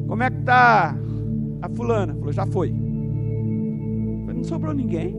[0.08, 0.94] Como é que está
[1.62, 2.14] a fulana?
[2.16, 2.70] Falou, já foi.
[2.70, 5.16] Não sobrou ninguém.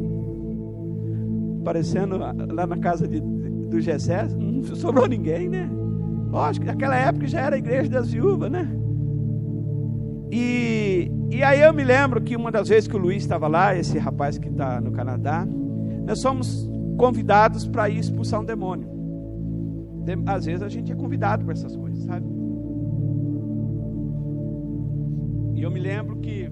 [1.63, 5.67] Aparecendo lá na casa de, do Gessé, não sobrou ninguém, né?
[6.31, 8.71] Lógico, naquela época já era a igreja das viúvas, né?
[10.31, 13.75] E, e aí eu me lembro que uma das vezes que o Luiz estava lá,
[13.75, 15.47] esse rapaz que está no Canadá,
[16.07, 18.89] nós somos convidados para ir expulsar um demônio.
[20.27, 22.27] Às vezes a gente é convidado para essas coisas, sabe?
[25.55, 26.51] E eu me lembro que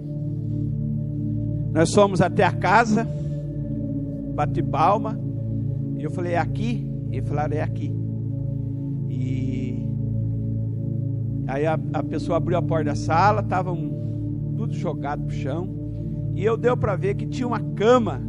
[1.73, 3.09] nós fomos até a casa,
[4.35, 5.19] bati palma,
[5.97, 6.87] e eu falei, é aqui?
[7.11, 7.93] E falaram, é aqui.
[9.09, 9.88] E
[11.49, 15.67] Aí a, a pessoa abriu a porta da sala, estava um, tudo jogado pro chão.
[16.35, 18.21] E eu deu para ver que tinha uma cama.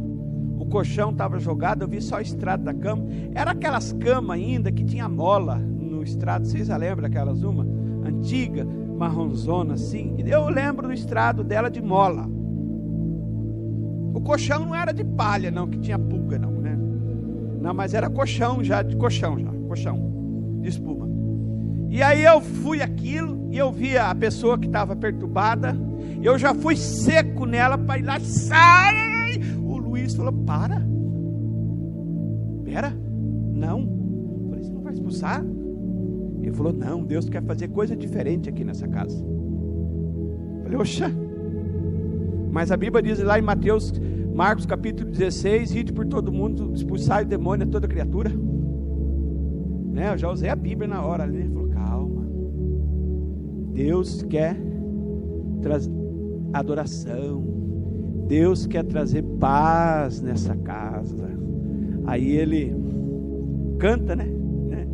[0.58, 3.04] O colchão estava jogado, eu vi só o estrado da cama.
[3.34, 6.46] Era aquelas camas ainda que tinha mola no estrado.
[6.46, 7.66] Vocês já lembram daquelas uma?
[8.04, 8.64] Antiga,
[8.96, 10.16] marronzona assim.
[10.26, 12.26] Eu lembro do estrado dela de mola.
[14.14, 16.76] O colchão não era de palha, não, que tinha pulga, não, né?
[17.60, 21.09] Não, mas era colchão já, de colchão já, colchão de espuma.
[21.90, 25.76] E aí eu fui aquilo e eu vi a pessoa que estava perturbada.
[26.22, 29.40] Eu já fui seco nela para ir lá, sai!
[29.60, 30.80] O Luiz falou: Para,
[32.64, 32.96] pera,
[33.52, 33.80] não.
[33.80, 35.44] Eu falei: Você não vai expulsar?
[36.40, 39.18] Ele falou: Não, Deus quer fazer coisa diferente aqui nessa casa.
[39.18, 41.10] Eu falei: Oxa,
[42.52, 43.92] mas a Bíblia diz lá em Mateus,
[44.32, 48.30] Marcos capítulo 16: Ide por todo mundo, expulsar o demônio a toda criatura.
[49.92, 50.12] Né?
[50.12, 51.38] Eu já usei a Bíblia na hora ali.
[51.38, 51.69] Ele falou:
[53.72, 54.56] Deus quer
[55.62, 55.90] trazer
[56.52, 57.44] adoração.
[58.26, 61.28] Deus quer trazer paz nessa casa.
[62.06, 62.74] Aí ele
[63.78, 64.24] canta, né?
[64.24, 64.86] né?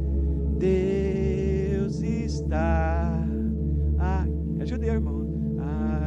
[0.59, 3.27] Deus está.
[3.99, 4.27] Ah,
[4.61, 5.27] ajude irmão.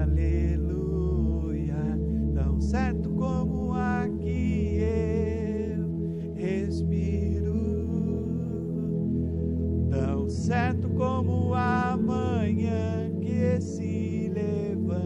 [0.01, 1.75] Aleluia.
[2.33, 7.59] Tão certo como aqui eu respiro.
[9.91, 14.99] Tão certo como amanhã que se levanta,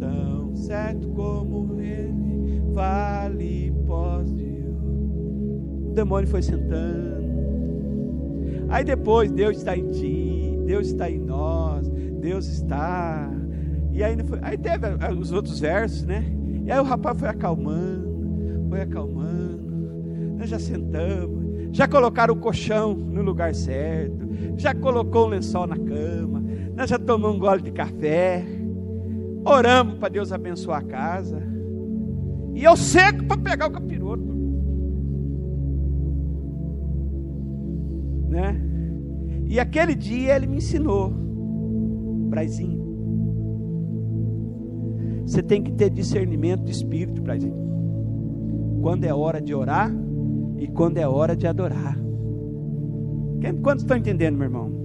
[0.00, 3.72] tão certo como ele vale
[4.24, 4.64] de
[5.86, 7.22] O demônio foi sentando.
[8.68, 13.30] Aí depois Deus está em ti, Deus está em nós, Deus está.
[13.92, 16.24] E aí, foi, aí teve os outros versos, né?
[16.64, 19.62] E aí o rapaz foi acalmando, foi acalmando.
[20.36, 25.76] Nós já sentamos, já colocaram o colchão no lugar certo, já colocou o lençol na
[25.76, 26.40] cama,
[26.76, 28.44] nós já tomamos um gole de café,
[29.44, 31.42] oramos para Deus abençoar a casa.
[32.54, 34.22] E eu seco para pegar o capiroto.
[38.28, 38.62] Né?
[39.48, 41.10] E aquele dia ele me ensinou,
[42.28, 42.84] Braizinho,
[45.26, 47.64] você tem que ter discernimento de espírito, Braizinho.
[48.80, 50.03] Quando é hora de orar
[50.58, 51.96] e quando é hora de adorar.
[53.62, 54.84] Quantos estão entendendo, meu irmão?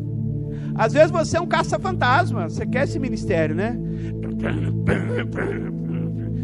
[0.76, 3.78] Às vezes você é um caça-fantasma, você quer esse ministério, né?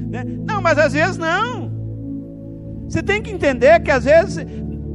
[0.10, 0.24] né?
[0.48, 1.74] Não, mas às vezes não.
[2.88, 4.46] Você tem que entender que às vezes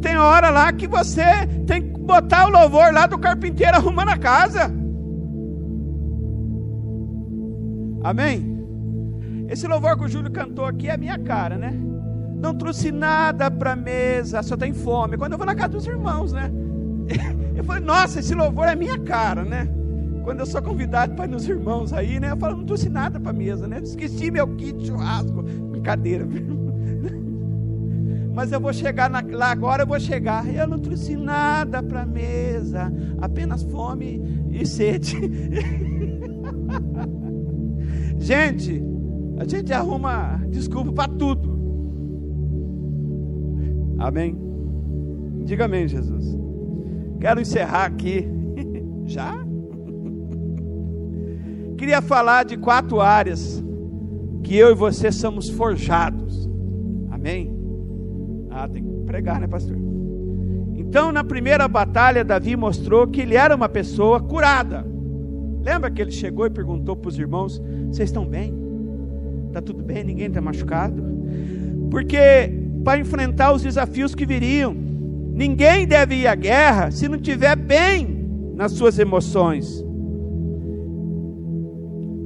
[0.01, 4.17] tem hora lá que você tem que botar o louvor lá do carpinteiro arrumando a
[4.17, 4.73] casa.
[8.03, 8.51] Amém?
[9.49, 11.90] Esse louvor que o Júlio cantou aqui é a minha cara, né?
[12.41, 15.19] Não trouxe nada para a mesa, só tem fome.
[15.19, 16.51] Quando eu vou na casa dos irmãos, né?
[17.55, 19.69] Eu falei, nossa, esse louvor é minha cara, né?
[20.25, 22.31] Quando eu sou convidado para ir nos irmãos aí, né?
[22.31, 23.81] Eu falo, não trouxe nada para a mesa, né?
[23.83, 25.43] Esqueci meu kit churrasco.
[25.43, 26.27] Brincadeira?
[28.33, 30.49] Mas eu vou chegar na, lá agora, eu vou chegar.
[30.49, 35.19] Eu não trouxe nada para a mesa, apenas fome e sede.
[38.19, 38.83] gente,
[39.39, 41.60] a gente arruma desculpa para tudo.
[44.01, 44.35] Amém?
[45.45, 46.37] Diga amém, Jesus.
[47.21, 48.27] Quero encerrar aqui.
[49.05, 49.33] Já?
[51.77, 53.63] Queria falar de quatro áreas
[54.43, 56.49] que eu e você somos forjados.
[57.11, 57.55] Amém?
[58.51, 59.77] Ah, tem que pregar, né, pastor?
[60.75, 64.85] Então, na primeira batalha, Davi mostrou que ele era uma pessoa curada.
[65.63, 68.55] Lembra que ele chegou e perguntou para os irmãos: Vocês estão bem?
[69.49, 70.03] Está tudo bem?
[70.03, 71.03] Ninguém está machucado?
[71.91, 77.57] Porque para enfrentar os desafios que viriam, ninguém deve ir à guerra se não tiver
[77.57, 78.21] bem
[78.55, 79.85] nas suas emoções.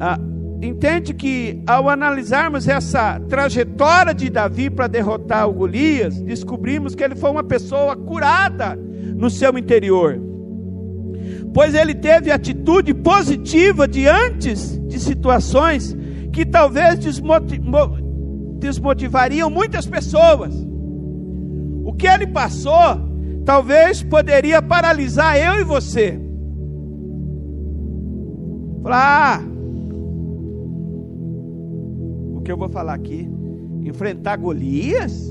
[0.00, 0.18] Ah,
[0.60, 7.14] entende que ao analisarmos essa trajetória de Davi para derrotar o Golias, descobrimos que ele
[7.14, 8.76] foi uma pessoa curada
[9.16, 10.20] no seu interior.
[11.52, 15.96] Pois ele teve atitude positiva diante de situações
[16.32, 16.98] que talvez
[18.64, 20.55] desmotivariam muitas pessoas.
[21.85, 23.12] O que ele passou
[23.44, 26.18] talvez poderia paralisar eu e você.
[28.83, 29.55] Falar, ah,
[32.44, 33.29] que eu vou falar aqui,
[33.83, 35.29] enfrentar Golias?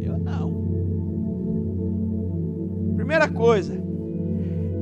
[0.00, 0.56] Eu não.
[2.96, 3.74] Primeira coisa,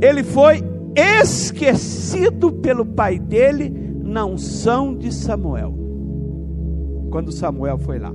[0.01, 0.63] ele foi
[0.97, 3.69] esquecido pelo pai dele
[4.03, 5.84] na unção de Samuel.
[7.15, 8.13] Quando Samuel foi lá.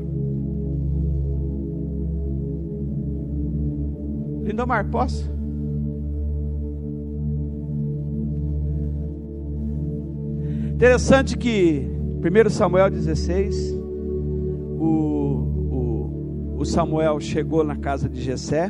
[4.44, 5.32] Lindomar, posso?
[10.74, 13.72] Interessante que 1 Samuel 16,
[14.78, 14.86] o,
[15.72, 18.70] o, o Samuel chegou na casa de Jessé,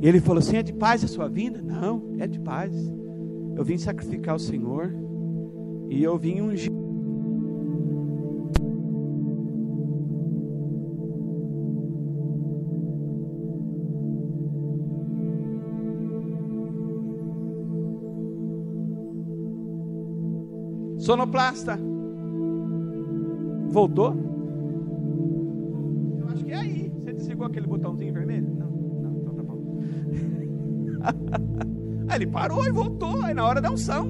[0.00, 1.60] e ele falou assim: É de paz a sua vinda?
[1.60, 2.72] Não, é de paz.
[3.54, 4.90] Eu vim sacrificar o Senhor,
[5.90, 6.87] e eu vim ungir.
[21.08, 21.80] Sonoplasta.
[23.70, 24.14] Voltou?
[26.18, 26.92] Eu acho que é aí.
[26.98, 28.46] Você desligou aquele botãozinho vermelho?
[28.46, 29.80] Não, não, então tá bom.
[32.10, 34.06] aí ele parou e voltou, aí na hora da unção.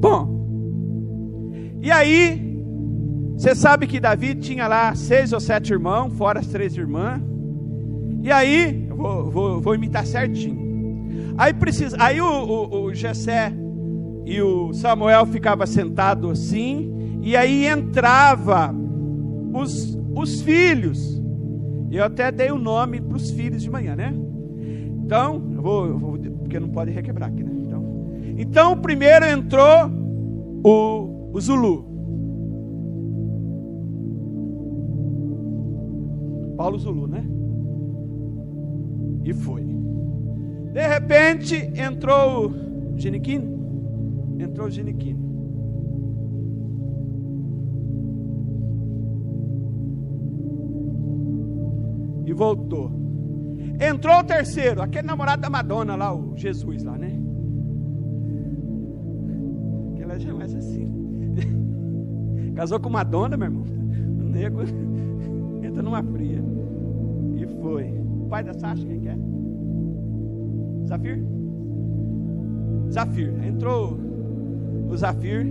[0.00, 2.40] Bom, e aí,
[3.36, 7.20] você sabe que Davi tinha lá seis ou sete irmãos, fora as três irmãs.
[8.22, 11.04] E aí, vou, vou, vou imitar certinho.
[11.36, 13.52] Aí, precisa, aí o, o, o Gessé
[14.26, 18.74] e o Samuel ficava sentado assim, e aí entrava
[19.54, 21.22] os, os filhos.
[21.92, 24.12] Eu até dei o nome para os filhos de manhã, né?
[25.04, 27.52] Então, eu vou, eu vou, porque não pode requebrar aqui, né?
[27.54, 29.88] Então, então primeiro entrou
[30.64, 31.86] o, o Zulu.
[36.56, 37.24] Paulo Zulu, né?
[39.24, 39.62] E foi.
[40.72, 43.55] De repente entrou o Geniquim
[44.42, 45.24] entrou Geniquine.
[52.24, 52.90] E voltou.
[53.80, 57.26] Entrou o terceiro, aquele namorado da Madonna lá, o Jesus lá, né?
[60.16, 60.86] agora já é mais assim.
[62.54, 63.64] Casou com uma dona, meu irmão.
[64.18, 64.60] O nego
[65.62, 66.42] entra numa fria.
[67.36, 67.84] E foi.
[68.20, 69.16] O pai da Sasha, quem que é?
[70.86, 71.22] Zafir?
[72.90, 73.44] Zafir.
[73.44, 73.98] Entrou
[74.88, 75.46] o Zafir.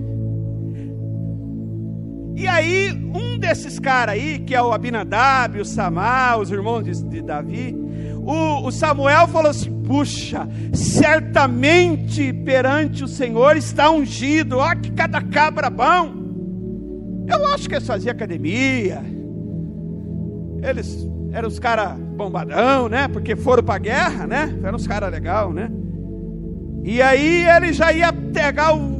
[2.35, 6.91] E aí, um desses caras aí, que é o Abinadab, o Samar, os irmãos de,
[7.09, 7.73] de Davi,
[8.25, 15.21] o, o, Samuel falou assim: puxa, certamente perante o Senhor está ungido, olha que cada
[15.21, 16.25] cabra bom.
[17.27, 19.01] Eu acho que eles faziam academia,
[20.61, 23.07] eles eram os caras bombadão, né?
[23.07, 24.57] Porque foram para a guerra, né?
[24.63, 25.69] Eram os caras legal, né?
[26.83, 28.94] E aí ele já ia pegar o,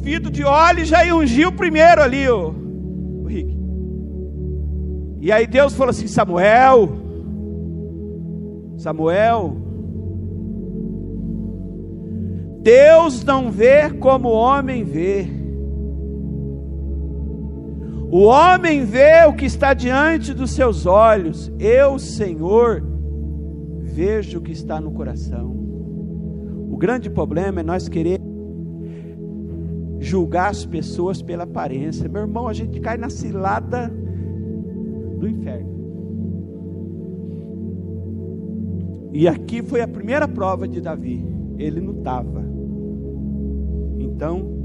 [0.00, 1.00] o vidro de óleo e já
[1.46, 2.54] o primeiro ali, o,
[3.22, 3.54] o Rick.
[5.20, 6.88] E aí Deus falou assim: Samuel,
[8.78, 9.56] Samuel,
[12.62, 15.28] Deus não vê como o homem vê.
[18.10, 21.52] O homem vê o que está diante dos seus olhos.
[21.60, 22.82] Eu, Senhor,
[23.82, 25.50] vejo o que está no coração.
[26.70, 28.29] O grande problema é nós querer
[30.00, 32.08] julgar as pessoas pela aparência.
[32.08, 33.92] Meu irmão, a gente cai na cilada
[35.18, 35.70] do inferno.
[39.12, 41.22] E aqui foi a primeira prova de Davi.
[41.58, 42.42] Ele não estava.
[43.98, 44.60] Então,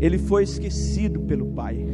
[0.00, 1.86] ele foi esquecido pelo pai.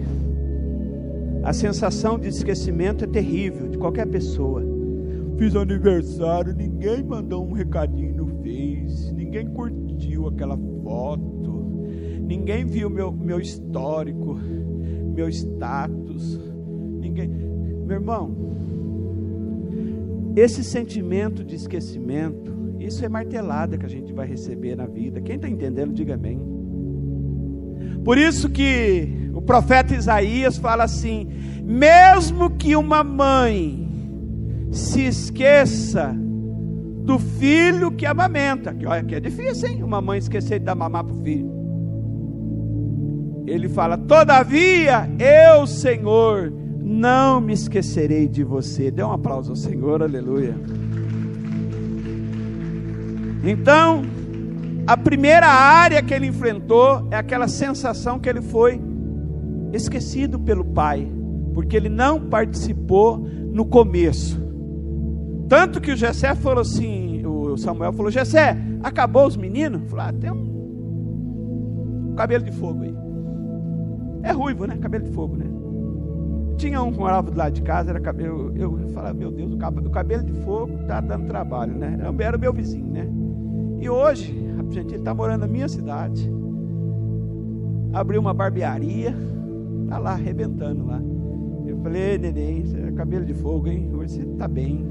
[1.42, 4.62] A sensação de esquecimento é terrível de qualquer pessoa.
[5.36, 11.41] Fiz aniversário, ninguém mandou um recadinho no Face, ninguém curtiu aquela foto,
[12.32, 14.38] ninguém viu meu, meu histórico,
[15.14, 16.40] meu status,
[16.98, 17.28] ninguém.
[17.28, 18.34] Meu irmão,
[20.34, 25.20] esse sentimento de esquecimento, isso é martelada que a gente vai receber na vida.
[25.20, 26.40] Quem está entendendo, diga amém.
[28.02, 31.28] Por isso que o profeta Isaías fala assim:
[31.62, 33.86] mesmo que uma mãe
[34.70, 36.16] se esqueça
[37.04, 39.82] do filho que amamenta, que olha que é difícil, hein?
[39.82, 41.61] Uma mãe esquecer de dar mamar para o filho.
[43.46, 48.90] Ele fala: Todavia, eu, Senhor, não me esquecerei de você.
[48.90, 50.54] Dê um aplauso ao Senhor, aleluia.
[53.44, 54.02] Então,
[54.86, 58.80] a primeira área que ele enfrentou é aquela sensação que ele foi
[59.72, 61.10] esquecido pelo pai,
[61.54, 64.40] porque ele não participou no começo.
[65.48, 69.90] Tanto que o Jessé falou assim, o Samuel falou: Jessé, acabou os meninos?
[69.90, 73.11] Falou: ah, tem um cabelo de fogo aí.
[74.22, 74.76] É ruivo, né?
[74.76, 75.46] Cabelo de fogo, né?
[76.56, 78.52] Tinha um que morava do lado de casa, era cabelo.
[78.56, 81.98] Eu, eu falava, meu Deus, o cabelo de fogo tá dando trabalho, né?
[82.20, 83.08] Era o meu vizinho, né?
[83.80, 84.32] E hoje,
[84.70, 86.30] gente, ele está morando na minha cidade.
[87.92, 89.14] Abriu uma barbearia,
[89.88, 91.02] tá lá arrebentando lá.
[91.66, 93.90] Eu falei, neném, você é cabelo de fogo, hein?
[93.92, 94.86] Hoje você tá bem.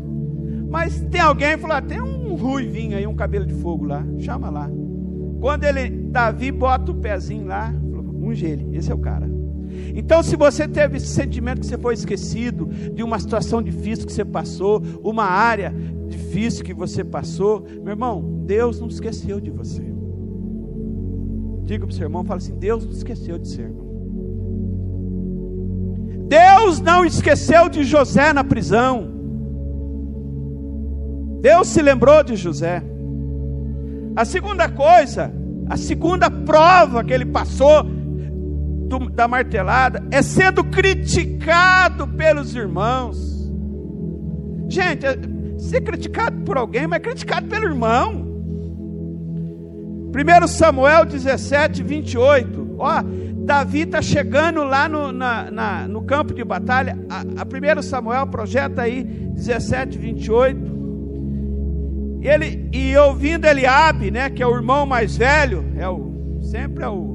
[0.69, 4.49] Mas tem alguém falou, ah, tem um ruivinho aí, um cabelo de fogo lá, chama
[4.49, 4.69] lá.
[5.39, 7.73] Quando ele, Davi, bota o pezinho lá,
[8.21, 9.29] unge ele, esse é o cara.
[9.95, 14.13] Então, se você teve esse sentimento que você foi esquecido, de uma situação difícil que
[14.13, 15.73] você passou, uma área
[16.07, 19.83] difícil que você passou, meu irmão, Deus não esqueceu de você.
[21.63, 23.91] Diga para o seu irmão, fala assim: Deus não esqueceu de ser irmão.
[26.27, 29.09] Deus não esqueceu de José na prisão.
[31.41, 32.83] Deus se lembrou de José.
[34.15, 35.33] A segunda coisa,
[35.69, 37.85] a segunda prova que ele passou
[38.91, 43.17] do, da martelada é sendo criticado pelos irmãos.
[44.67, 45.17] Gente, é,
[45.57, 48.29] ser criticado por alguém, mas criticado pelo irmão.
[50.13, 52.75] 1 Samuel 17, 28.
[52.77, 53.03] Ó,
[53.45, 56.97] Davi está chegando lá no, na, na, no campo de batalha.
[57.09, 60.81] A, a 1 Samuel projeta aí 17, 28.
[62.21, 66.89] Ele, e ouvindo Eliabe, né, que é o irmão mais velho, é o, sempre é
[66.89, 67.10] o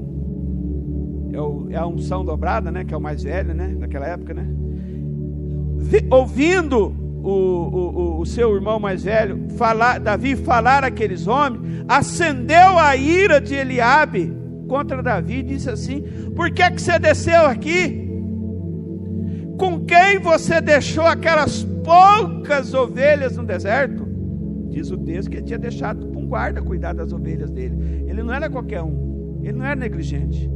[1.36, 2.84] é, o, é a unção dobrada, né?
[2.84, 3.74] Que é o mais velho, né?
[3.78, 4.46] Naquela época, né?
[6.10, 12.96] ouvindo o, o, o, seu irmão mais velho falar, Davi falar aqueles homens, acendeu a
[12.96, 14.32] ira de Eliabe
[14.68, 16.02] contra Davi e disse assim:
[16.34, 18.04] Por que, que você desceu aqui?
[19.58, 24.06] Com quem você deixou aquelas poucas ovelhas no deserto?
[24.70, 28.04] Diz o texto que ele tinha deixado para um guarda cuidar das ovelhas dele.
[28.06, 30.50] Ele não era qualquer um, ele não era negligente.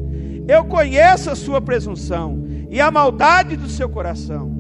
[0.51, 4.51] Eu conheço a sua presunção e a maldade do seu coração.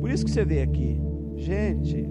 [0.00, 1.00] Por isso que você vê aqui,
[1.34, 2.08] gente.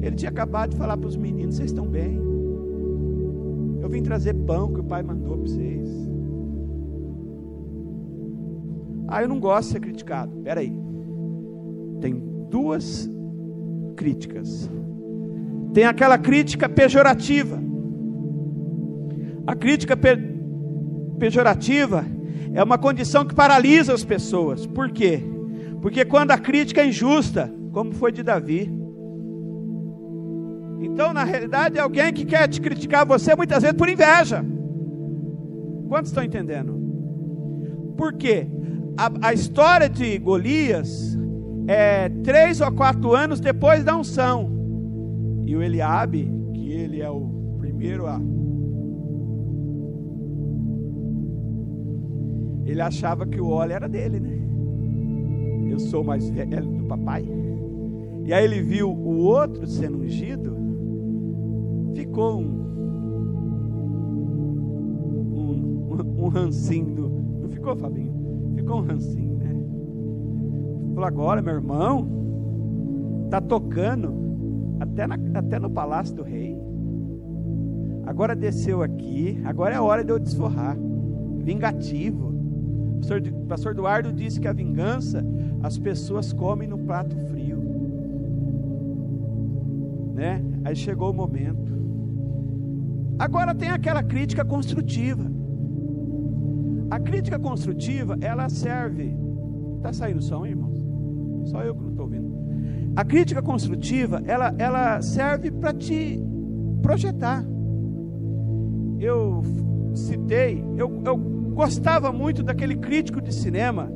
[0.00, 2.20] Ele tinha acabado de falar para os meninos: vocês estão bem?
[3.80, 5.88] Eu vim trazer pão que o pai mandou para vocês.
[9.08, 10.36] Ah, eu não gosto de ser criticado.
[10.36, 10.72] Espera aí.
[12.00, 12.14] Tem
[12.48, 13.10] duas
[13.96, 14.70] críticas.
[15.72, 17.60] Tem aquela crítica pejorativa.
[19.48, 20.33] A crítica pe
[21.24, 22.04] pejorativa
[22.52, 24.66] é uma condição que paralisa as pessoas.
[24.66, 25.22] Por quê?
[25.80, 28.70] Porque quando a crítica é injusta, como foi de Davi.
[30.82, 34.44] Então, na realidade, é alguém que quer te criticar você muitas vezes por inveja.
[35.88, 36.74] Quantos estão entendendo?
[37.96, 38.46] Por quê?
[38.94, 41.18] A, a história de Golias
[41.66, 44.50] é três ou quatro anos depois da unção.
[45.46, 48.20] E o Eliabe, que ele é o primeiro a
[52.64, 54.38] ele achava que o óleo era dele, né?
[55.70, 57.24] Eu sou mais velho do papai.
[58.24, 60.56] E aí ele viu o outro sendo ungido,
[61.94, 62.64] ficou um,
[65.32, 67.10] um, um rancinho,
[67.42, 68.14] não ficou, Fabinho?
[68.56, 69.54] Ficou um rancinho, né?
[70.94, 72.08] Falou, agora, meu irmão,
[73.30, 74.14] tá tocando
[74.80, 76.58] até, na, até no palácio do rei.
[78.06, 80.76] Agora desceu aqui, agora é hora de eu desforrar.
[81.38, 82.33] Vingativo.
[83.48, 85.24] Pastor Eduardo disse que a vingança
[85.62, 87.58] as pessoas comem no prato frio.
[90.14, 90.42] Né?
[90.64, 91.72] Aí chegou o momento.
[93.18, 95.30] Agora tem aquela crítica construtiva.
[96.90, 99.16] A crítica construtiva, ela serve.
[99.76, 100.84] Está saindo som, irmãos?
[101.44, 102.32] Só eu que não estou ouvindo.
[102.96, 106.22] A crítica construtiva, ela, ela serve para te
[106.82, 107.44] projetar.
[109.00, 109.42] Eu
[109.94, 113.90] citei, eu, eu gostava muito daquele crítico de cinema,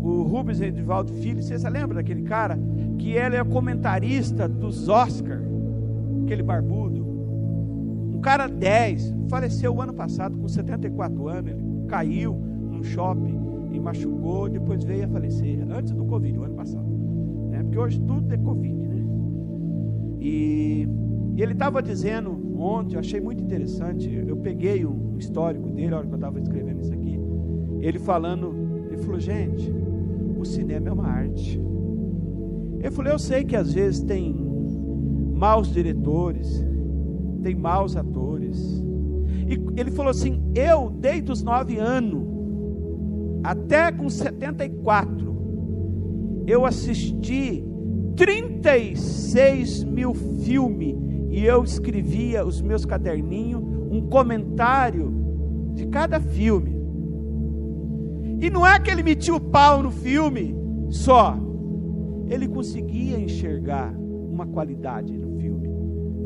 [0.00, 1.42] o Rubens Edivaldo Filho.
[1.42, 2.58] Você se lembra daquele cara?
[2.98, 5.42] Que ele é comentarista dos Oscar,
[6.22, 7.04] aquele barbudo.
[8.14, 11.50] Um cara 10, faleceu o ano passado com 74 anos.
[11.50, 13.38] Ele caiu num shopping
[13.72, 16.86] e machucou, depois veio a falecer, antes do Covid, o ano passado.
[17.50, 17.62] Né?
[17.64, 19.04] Porque hoje tudo é Covid, né?
[20.20, 20.88] E,
[21.36, 25.98] e ele estava dizendo ontem, eu achei muito interessante, eu peguei um histórico dele, a
[25.98, 27.18] hora que eu estava escrevendo isso aqui,
[27.80, 28.54] ele falando,
[28.88, 29.72] ele falou, gente,
[30.38, 31.60] o cinema é uma arte.
[32.82, 34.34] Eu falei, eu sei que às vezes tem
[35.34, 36.64] maus diretores,
[37.42, 38.82] tem maus atores.
[39.46, 42.26] E ele falou assim: eu, desde os nove anos,
[43.42, 47.62] até com 74, eu assisti
[48.16, 50.96] 36 mil filmes
[51.30, 53.64] e eu escrevia os meus caderninhos,
[53.94, 55.12] um comentário
[55.74, 56.74] de cada filme.
[58.40, 60.54] E não é que ele metia o pau no filme
[60.90, 61.36] só,
[62.28, 65.68] ele conseguia enxergar uma qualidade no filme.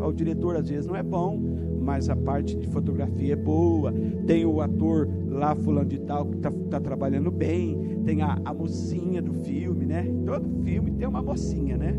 [0.01, 1.39] O diretor às vezes não é bom,
[1.81, 3.93] mas a parte de fotografia é boa.
[4.27, 8.01] Tem o ator lá, fulano de tal, que está tá trabalhando bem.
[8.05, 10.07] Tem a, a mocinha do filme, né?
[10.25, 11.95] Todo filme tem uma mocinha, né?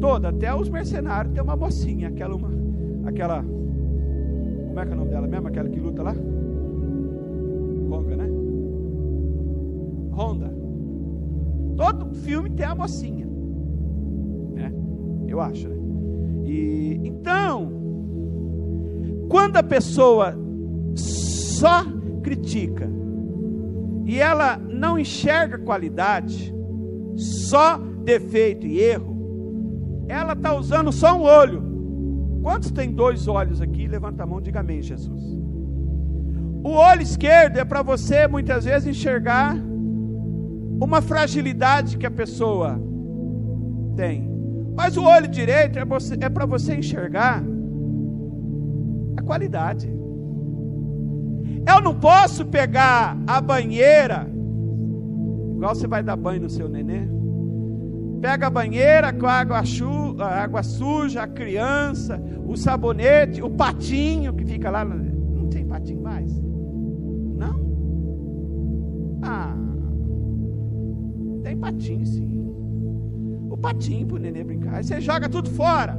[0.00, 2.50] Toda, até os mercenários tem uma mocinha, aquela uma,
[3.04, 3.44] aquela,
[4.78, 5.48] como é que é o nome dela mesmo?
[5.48, 6.14] Aquela que luta lá?
[7.90, 8.28] Honda, né?
[10.12, 10.54] Honda.
[11.76, 13.26] Todo filme tem a mocinha,
[14.54, 14.72] né?
[15.26, 15.76] Eu acho, né?
[16.44, 17.72] E então,
[19.28, 20.36] quando a pessoa
[20.94, 21.84] só
[22.22, 22.88] critica
[24.06, 26.54] e ela não enxerga qualidade,
[27.16, 31.67] só defeito e erro, ela está usando só um olho.
[32.42, 33.86] Quantos tem dois olhos aqui?
[33.86, 35.22] Levanta a mão, diga amém, Jesus.
[36.62, 39.56] O olho esquerdo é para você muitas vezes enxergar
[40.80, 42.80] uma fragilidade que a pessoa
[43.96, 44.28] tem.
[44.76, 45.82] Mas o olho direito é,
[46.20, 47.42] é para você enxergar
[49.16, 49.88] a qualidade.
[51.66, 54.26] Eu não posso pegar a banheira,
[55.56, 57.17] igual você vai dar banho no seu nenê.
[58.20, 59.62] Pega a banheira com a água,
[60.20, 64.84] a água suja, a criança, o sabonete, o patinho que fica lá.
[64.84, 66.32] Não tem patinho mais?
[67.36, 67.60] Não?
[69.22, 69.54] Ah,
[71.44, 72.28] tem patinho sim.
[73.50, 74.76] O patinho para o nenê brincar.
[74.76, 75.96] Aí você joga tudo fora.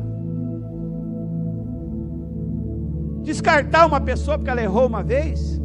[3.24, 5.60] Descartar uma pessoa porque ela errou uma vez?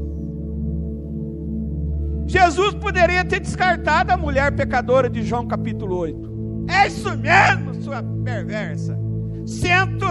[2.27, 6.34] Jesus poderia ter descartado a mulher pecadora de João capítulo 8.
[6.69, 8.99] É isso mesmo, sua perversa.
[9.47, 10.07] Sento,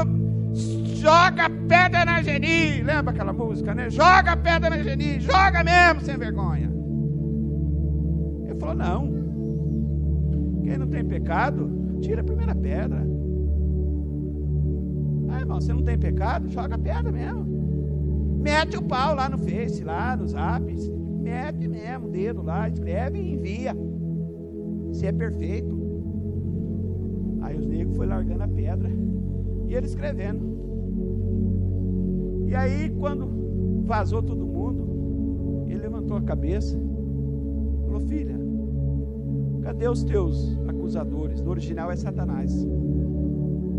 [0.95, 2.81] joga pedra na Geni.
[2.83, 3.89] Lembra aquela música, né?
[3.89, 5.19] Joga pedra na Geni.
[5.19, 6.71] Joga mesmo, sem vergonha.
[8.45, 9.23] Ele falou: não.
[10.63, 13.05] Quem não tem pecado, tira a primeira pedra.
[15.29, 16.47] Ah, irmão, você não tem pecado?
[16.49, 17.53] Joga pedra mesmo.
[18.41, 20.89] Mete o pau lá no Face, lá nos apps.
[21.21, 23.75] Mete mesmo o dedo lá, escreve e envia.
[24.91, 25.82] Se é perfeito.
[27.53, 28.89] Aí os negros foi largando a pedra
[29.67, 30.43] e ele escrevendo.
[32.47, 36.79] E aí, quando vazou todo mundo, ele levantou a cabeça,
[37.85, 38.35] falou: Filha,
[39.61, 41.41] cadê os teus acusadores?
[41.41, 42.67] No original é Satanás.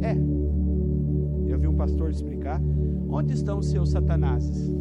[0.02, 0.14] É.
[1.50, 2.62] Eu vi um pastor explicar:
[3.08, 4.72] Onde estão os seus Satanases?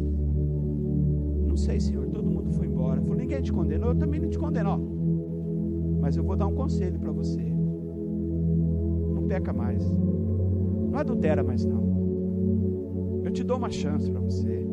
[1.48, 3.00] Não sei, Senhor, todo mundo foi embora.
[3.00, 4.78] Falou: Ninguém te condenou, eu também não te condenou.
[6.00, 7.53] Mas eu vou dar um conselho para você.
[9.28, 9.84] Peca mais.
[9.90, 11.84] Não adultera mais, não
[13.34, 14.66] te dou uma chance para você.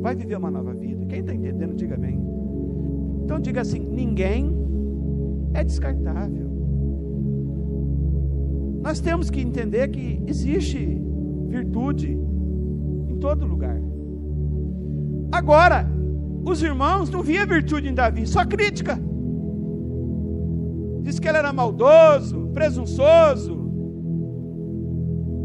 [0.00, 1.04] Vai viver uma nova vida.
[1.06, 2.20] Quem está entendendo, diga bem.
[3.24, 4.54] Então diga assim: ninguém
[5.54, 6.46] é descartável.
[8.82, 11.02] Nós temos que entender que existe
[11.48, 12.12] virtude
[13.08, 13.80] em todo lugar.
[15.32, 15.90] Agora,
[16.44, 18.98] os irmãos não via virtude em Davi, só crítica.
[21.02, 23.57] Diz que ele era maldoso, presunçoso,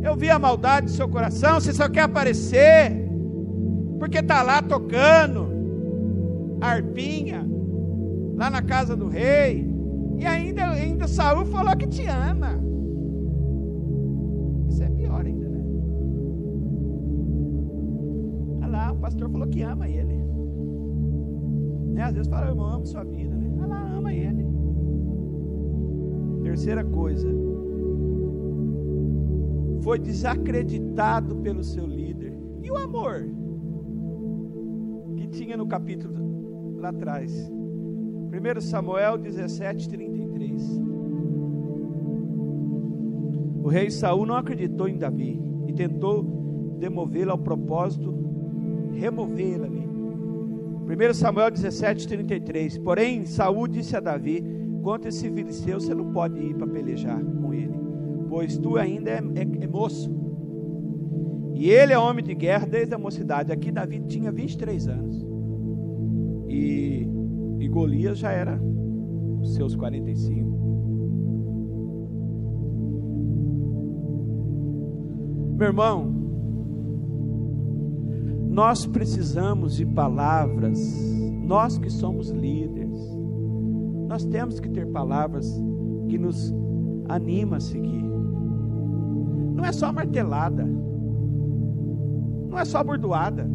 [0.04, 2.92] eu vi a maldade do seu coração, você só quer aparecer,
[3.98, 5.48] porque está lá tocando
[6.60, 7.48] arpinha,
[8.36, 9.66] lá na casa do rei,
[10.20, 12.62] e ainda, ainda Saul falou que te ama.
[14.68, 15.64] Isso é pior ainda, né?
[18.62, 20.14] Olha lá, o pastor falou que ama ele.
[21.94, 22.04] Né?
[22.04, 23.50] Às vezes fala, eu amo sua vida, né?
[23.58, 24.46] Olha lá, ama ele.
[26.44, 27.28] Terceira coisa,
[29.84, 32.34] foi desacreditado pelo seu líder.
[32.62, 33.28] E o amor
[35.18, 37.52] que tinha no capítulo lá atrás.
[38.32, 40.82] 1 Samuel 17, 33.
[43.62, 46.24] O rei Saul não acreditou em Davi e tentou
[46.80, 48.14] demovê-lo ao propósito,
[48.94, 49.84] removê-lo ali.
[50.84, 52.78] 1 Samuel 17, 33.
[52.80, 54.44] Porém, Saul disse a Davi:
[54.82, 57.63] Contra esse filisteu, você não pode ir para pelejar com ele
[58.34, 60.12] pois tu ainda é, é, é moço.
[61.54, 63.52] E ele é homem de guerra desde a mocidade.
[63.52, 65.24] Aqui Davi tinha 23 anos.
[66.50, 67.08] E,
[67.60, 68.60] e Golias já era
[69.40, 70.50] os seus 45.
[75.56, 76.12] Meu irmão,
[78.50, 80.80] nós precisamos de palavras,
[81.46, 82.98] nós que somos líderes,
[84.08, 85.48] nós temos que ter palavras
[86.10, 86.52] que nos
[87.08, 88.03] animam a seguir
[89.54, 90.66] não é só martelada,
[92.50, 93.48] não é só bordoada,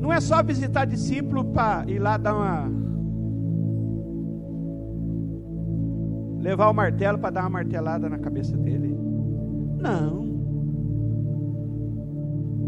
[0.00, 2.86] não é só visitar discípulo para ir lá dar uma.
[6.38, 8.96] levar o martelo para dar uma martelada na cabeça dele.
[9.80, 10.26] Não.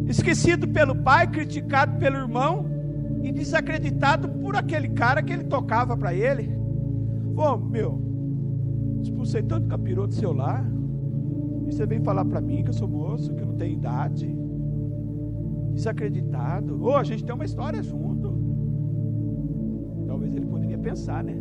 [0.08, 2.66] Esquecido pelo pai, criticado pelo irmão
[3.22, 6.50] e desacreditado por aquele cara que ele tocava para ele.
[7.36, 8.07] Pô, meu,
[9.02, 10.64] Expulsei tanto capiroto do seu lar.
[11.66, 14.36] E você vem falar para mim que eu sou moço, que eu não tenho idade.
[15.72, 16.82] Desacreditado.
[16.82, 18.32] Ou oh, a gente tem uma história junto.
[20.06, 21.36] Talvez ele poderia pensar, né?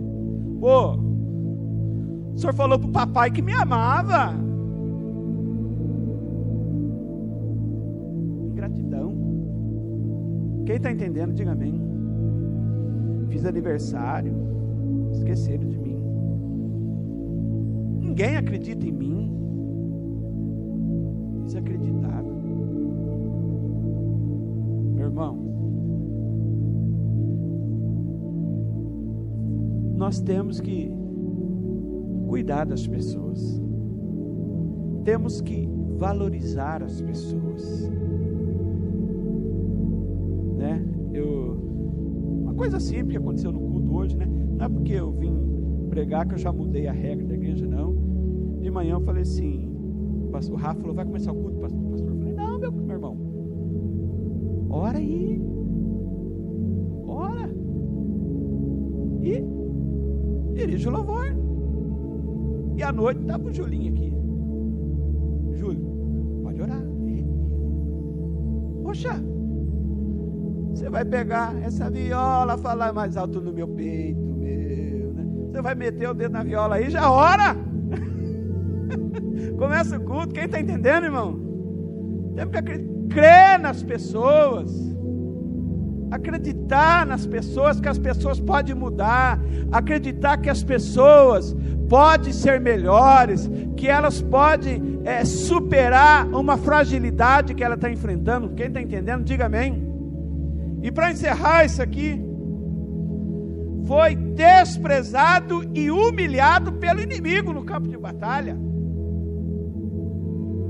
[0.60, 0.96] Pô,
[2.38, 4.36] o senhor falou pro papai que me amava.
[8.52, 9.16] Ingratidão.
[10.66, 11.82] Quem está entendendo, diga amém.
[13.30, 14.34] Fiz aniversário.
[15.12, 15.77] Esqueceram de
[18.18, 19.32] ninguém acredita em mim.
[21.46, 22.28] Desacreditado.
[24.96, 25.38] Meu irmão,
[29.96, 30.92] nós temos que
[32.28, 33.62] cuidar das pessoas.
[35.04, 37.88] Temos que valorizar as pessoas.
[40.58, 40.84] Né?
[41.14, 41.56] Eu
[42.42, 44.26] uma coisa simples que aconteceu no culto hoje, né?
[44.26, 47.97] Não é porque eu vim pregar que eu já mudei a regra da igreja, não
[48.68, 49.70] de manhã eu falei assim,
[50.52, 51.82] o Rafa falou, vai começar o culto, pastor?
[51.82, 53.18] Eu falei, não, meu, meu irmão,
[54.70, 55.42] ora aí,
[57.06, 57.50] ora,
[59.22, 59.42] e
[60.54, 61.26] dirige o louvor.
[62.76, 64.14] E à noite estava o Julinho aqui.
[65.58, 66.84] Júlio, pode orar.
[68.84, 69.24] Poxa,
[70.70, 75.26] você vai pegar essa viola, falar mais alto no meu peito, meu, né?
[75.52, 77.67] Você vai meter o dedo na viola aí, já ora.
[79.58, 80.34] Começa o culto.
[80.34, 81.40] Quem está entendendo, irmão?
[82.36, 82.62] Temos que
[83.10, 84.72] crer nas pessoas.
[86.10, 89.40] acreditar nas pessoas, que as pessoas podem mudar,
[89.72, 91.54] acreditar que as pessoas
[91.90, 98.50] podem ser melhores, que elas podem é, superar uma fragilidade que ela está enfrentando.
[98.52, 99.86] Quem está entendendo, diga amém.
[100.82, 102.22] E para encerrar isso aqui,
[103.86, 108.58] foi desprezado e humilhado pelo inimigo no campo de batalha,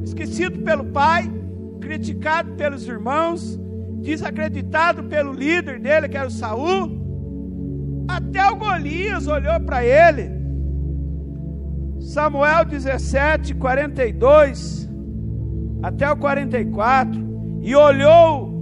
[0.08, 1.32] esquecido pelo pai,
[1.80, 3.60] criticado pelos irmãos,
[4.01, 8.05] desacreditado pelo líder dele, que era o Saul.
[8.08, 10.32] Até o Golias olhou para ele.
[11.99, 14.88] Samuel 17, 42
[15.84, 17.28] até o 44.
[17.62, 18.58] E olhou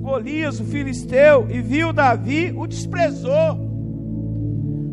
[0.00, 3.58] Golias, o filisteu, e viu Davi, o desprezou,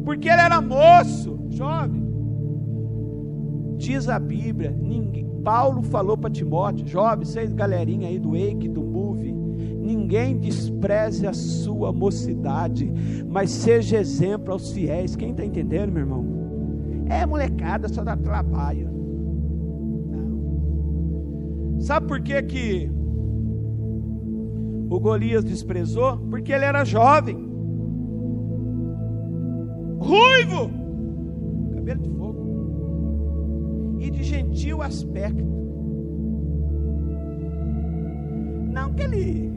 [0.03, 2.03] porque ele era moço, jovem.
[3.77, 8.81] Diz a Bíblia, ninguém, Paulo falou para Timóteo, jovem, vocês galerinha aí do Wake, do
[8.81, 12.91] Move, ninguém despreze a sua mocidade,
[13.29, 15.15] mas seja exemplo aos fiéis.
[15.15, 16.25] Quem está entendendo, meu irmão?
[17.07, 18.89] É molecada, só dá trabalho.
[20.09, 21.79] Não.
[21.79, 22.91] Sabe por que que
[24.89, 26.17] o Golias desprezou?
[26.17, 27.37] Porque ele era jovem,
[29.99, 30.71] ruivo,
[34.05, 35.43] e de gentil aspecto.
[38.71, 39.51] Não que ele,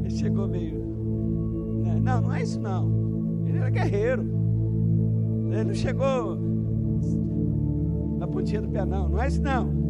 [0.00, 0.80] ele chegou meio.
[1.84, 2.00] Né?
[2.00, 3.44] Não, não é isso não.
[3.46, 4.22] Ele era guerreiro.
[5.52, 6.36] Ele não chegou
[8.18, 9.10] na pontinha do pé, não.
[9.10, 9.82] Não é isso não.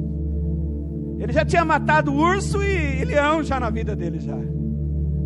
[1.19, 4.37] Ele já tinha matado urso e, e leão já na vida dele já.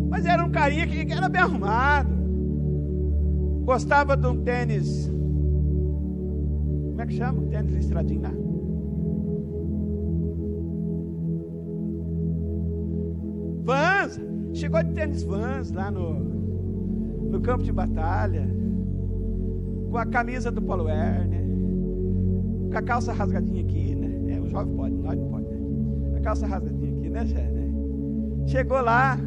[0.09, 2.15] Mas era um carinha que, que era bem arrumado.
[3.65, 5.11] Gostava de um tênis.
[6.89, 7.41] Como é que chama?
[7.41, 8.46] Um tênis estradinho lá.
[14.07, 14.21] Vans.
[14.53, 16.19] Chegou de tênis Vans lá no,
[17.29, 18.47] no campo de batalha.
[19.89, 21.45] Com a camisa do Paulo Werner.
[22.71, 24.35] Com a calça rasgadinha aqui, né?
[24.35, 26.17] É, o jovem pode, nós não pode, né?
[26.17, 27.49] A calça rasgadinha aqui, né, Jé?
[27.49, 27.67] Né?
[28.47, 29.17] Chegou lá,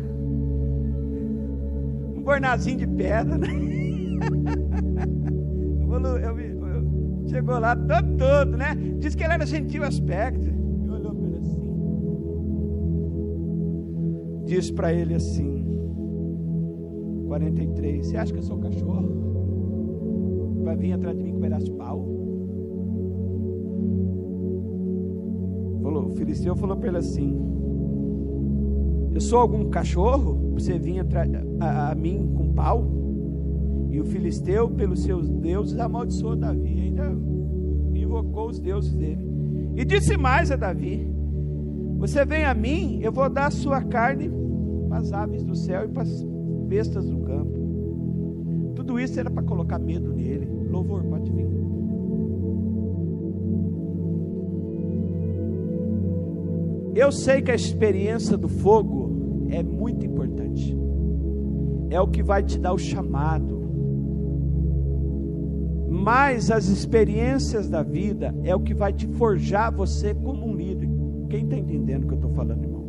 [2.17, 3.49] um bornazinho de pedra, né?
[5.91, 8.77] eu, eu, eu, chegou lá todo, todo, né?
[8.99, 10.50] Diz que ele era gentil aspecto.
[14.51, 15.65] Diz para ele assim:
[17.29, 19.09] 43, você acha que eu sou cachorro?
[20.65, 22.05] Vai vir atrás de mim com um pedaço de pau?
[25.81, 27.41] Falou, o filisteu falou para ele assim:
[29.13, 30.51] Eu sou algum cachorro?
[30.55, 31.05] Você vir a,
[31.65, 32.91] a, a mim com pau?
[33.89, 37.17] E o filisteu, pelos seus deuses, amaldiçoou Davi, ainda
[37.95, 39.25] invocou os deuses dele.
[39.77, 41.09] E disse mais a Davi:
[41.99, 44.40] Você vem a mim, eu vou dar a sua carne
[44.91, 46.23] para as aves do céu e para as
[46.67, 48.73] bestas do campo.
[48.75, 50.49] Tudo isso era para colocar medo nele.
[50.69, 51.49] Louvor, pode vir.
[56.97, 60.77] Eu sei que a experiência do fogo é muito importante.
[61.89, 63.61] É o que vai te dar o chamado.
[65.89, 70.89] Mas as experiências da vida é o que vai te forjar você como um líder.
[71.29, 72.80] Quem está entendendo o que eu estou falando, irmãos?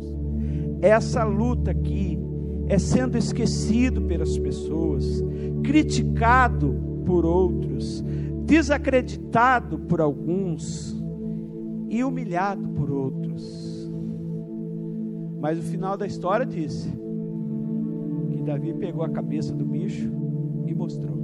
[0.82, 2.18] Essa luta aqui
[2.66, 5.22] é sendo esquecido pelas pessoas,
[5.62, 6.74] criticado
[7.06, 8.02] por outros,
[8.44, 11.00] desacreditado por alguns
[11.88, 13.88] e humilhado por outros.
[15.40, 16.92] Mas o final da história diz
[18.32, 20.10] que Davi pegou a cabeça do bicho
[20.66, 21.16] e mostrou.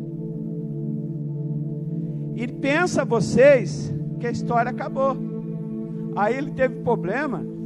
[2.36, 5.16] E pensa vocês que a história acabou.
[6.14, 7.57] Aí ele teve problema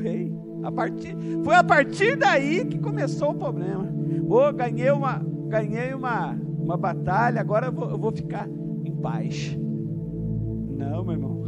[0.00, 0.32] rei.
[0.62, 3.88] A partir, foi a partir daí que começou o problema.
[4.28, 8.48] Oh, ganhei uma, ganhei uma, uma batalha, agora eu vou, eu vou ficar
[8.84, 9.56] em paz.
[10.76, 11.42] Não, meu irmão.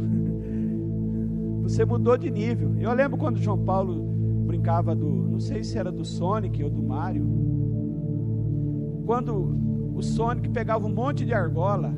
[1.63, 2.75] Você mudou de nível.
[2.79, 4.03] Eu lembro quando João Paulo
[4.45, 7.25] brincava do, não sei se era do Sonic ou do Mario.
[9.05, 9.57] Quando
[9.95, 11.93] o Sonic pegava um monte de argola,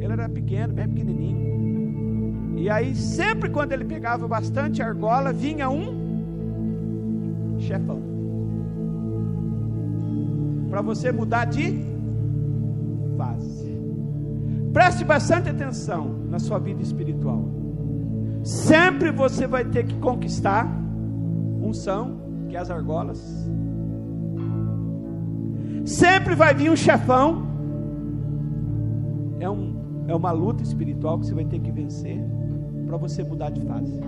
[0.00, 1.53] ele era pequeno, bem pequenininho.
[2.56, 8.00] E aí, sempre quando ele pegava bastante argola, vinha um chefão.
[10.70, 11.84] Para você mudar de
[13.16, 13.78] fase.
[14.72, 17.48] Preste bastante atenção na sua vida espiritual.
[18.42, 20.66] Sempre você vai ter que conquistar
[21.62, 23.48] unção, que é as argolas.
[25.84, 27.46] Sempre vai vir um chefão.
[29.38, 32.22] É, um, é uma luta espiritual que você vai ter que vencer
[32.86, 34.00] para você mudar de fase.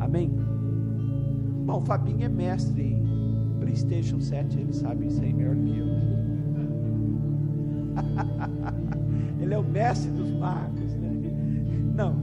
[0.00, 0.30] Amém?
[1.64, 5.78] Bom, o Fabinho é mestre em PlayStation 7, ele sabe isso aí melhor do que
[5.78, 5.86] eu.
[9.40, 10.94] Ele é o mestre dos magos.
[10.94, 11.10] Né?
[11.94, 12.16] Não,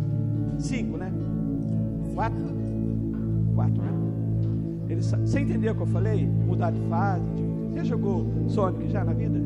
[0.59, 1.11] cinco, né?
[2.13, 2.45] Quatro?
[3.55, 3.91] Quatro, né?
[4.89, 6.27] Ele, você entendeu o que eu falei?
[6.27, 7.23] Mudar de fase?
[7.35, 7.43] De,
[7.73, 9.39] você jogou Sonic já na vida?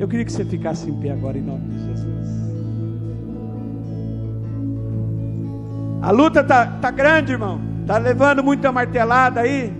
[0.00, 2.26] Eu queria que você ficasse em pé agora em nome de Jesus.
[6.00, 7.60] A luta tá, tá grande, irmão.
[7.86, 9.70] Tá levando muita martelada aí.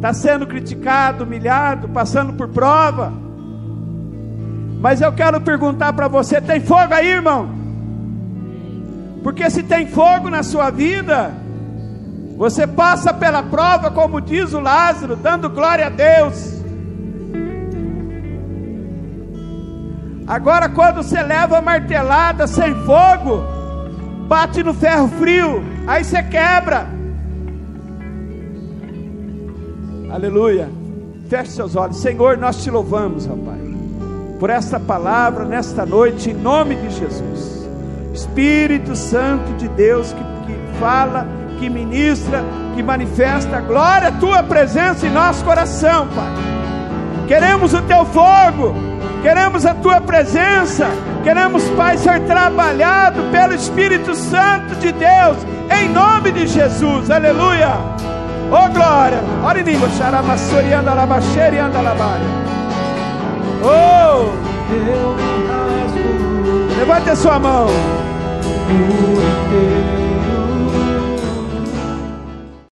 [0.00, 3.12] Tá sendo criticado, humilhado, passando por prova.
[4.80, 7.50] Mas eu quero perguntar para você: tem fogo aí, irmão?
[9.22, 11.34] Porque se tem fogo na sua vida,
[12.38, 16.51] você passa pela prova, como diz o Lázaro, dando glória a Deus.
[20.32, 23.44] Agora, quando você leva martelada sem fogo,
[24.26, 26.86] bate no ferro frio, aí você quebra.
[30.10, 30.70] Aleluia.
[31.28, 31.98] Feche seus olhos.
[31.98, 33.60] Senhor, nós te louvamos, Pai,
[34.40, 37.68] por esta palavra nesta noite, em nome de Jesus.
[38.14, 41.26] Espírito Santo de Deus que, que fala,
[41.58, 42.42] que ministra,
[42.74, 47.28] que manifesta a glória, a tua presença em nosso coração, Pai.
[47.28, 48.91] Queremos o teu fogo,
[49.22, 50.88] queremos a tua presença
[51.22, 55.36] Queremos, Pai, ser trabalhado pelo Espírito Santo de Deus,
[55.70, 57.76] em nome de Jesus, aleluia.
[58.50, 62.26] Oh glória, ora em língua, xaramassori anda labaxeri anda labaia.
[63.62, 64.32] Oh,
[66.76, 67.68] levante a sua mão.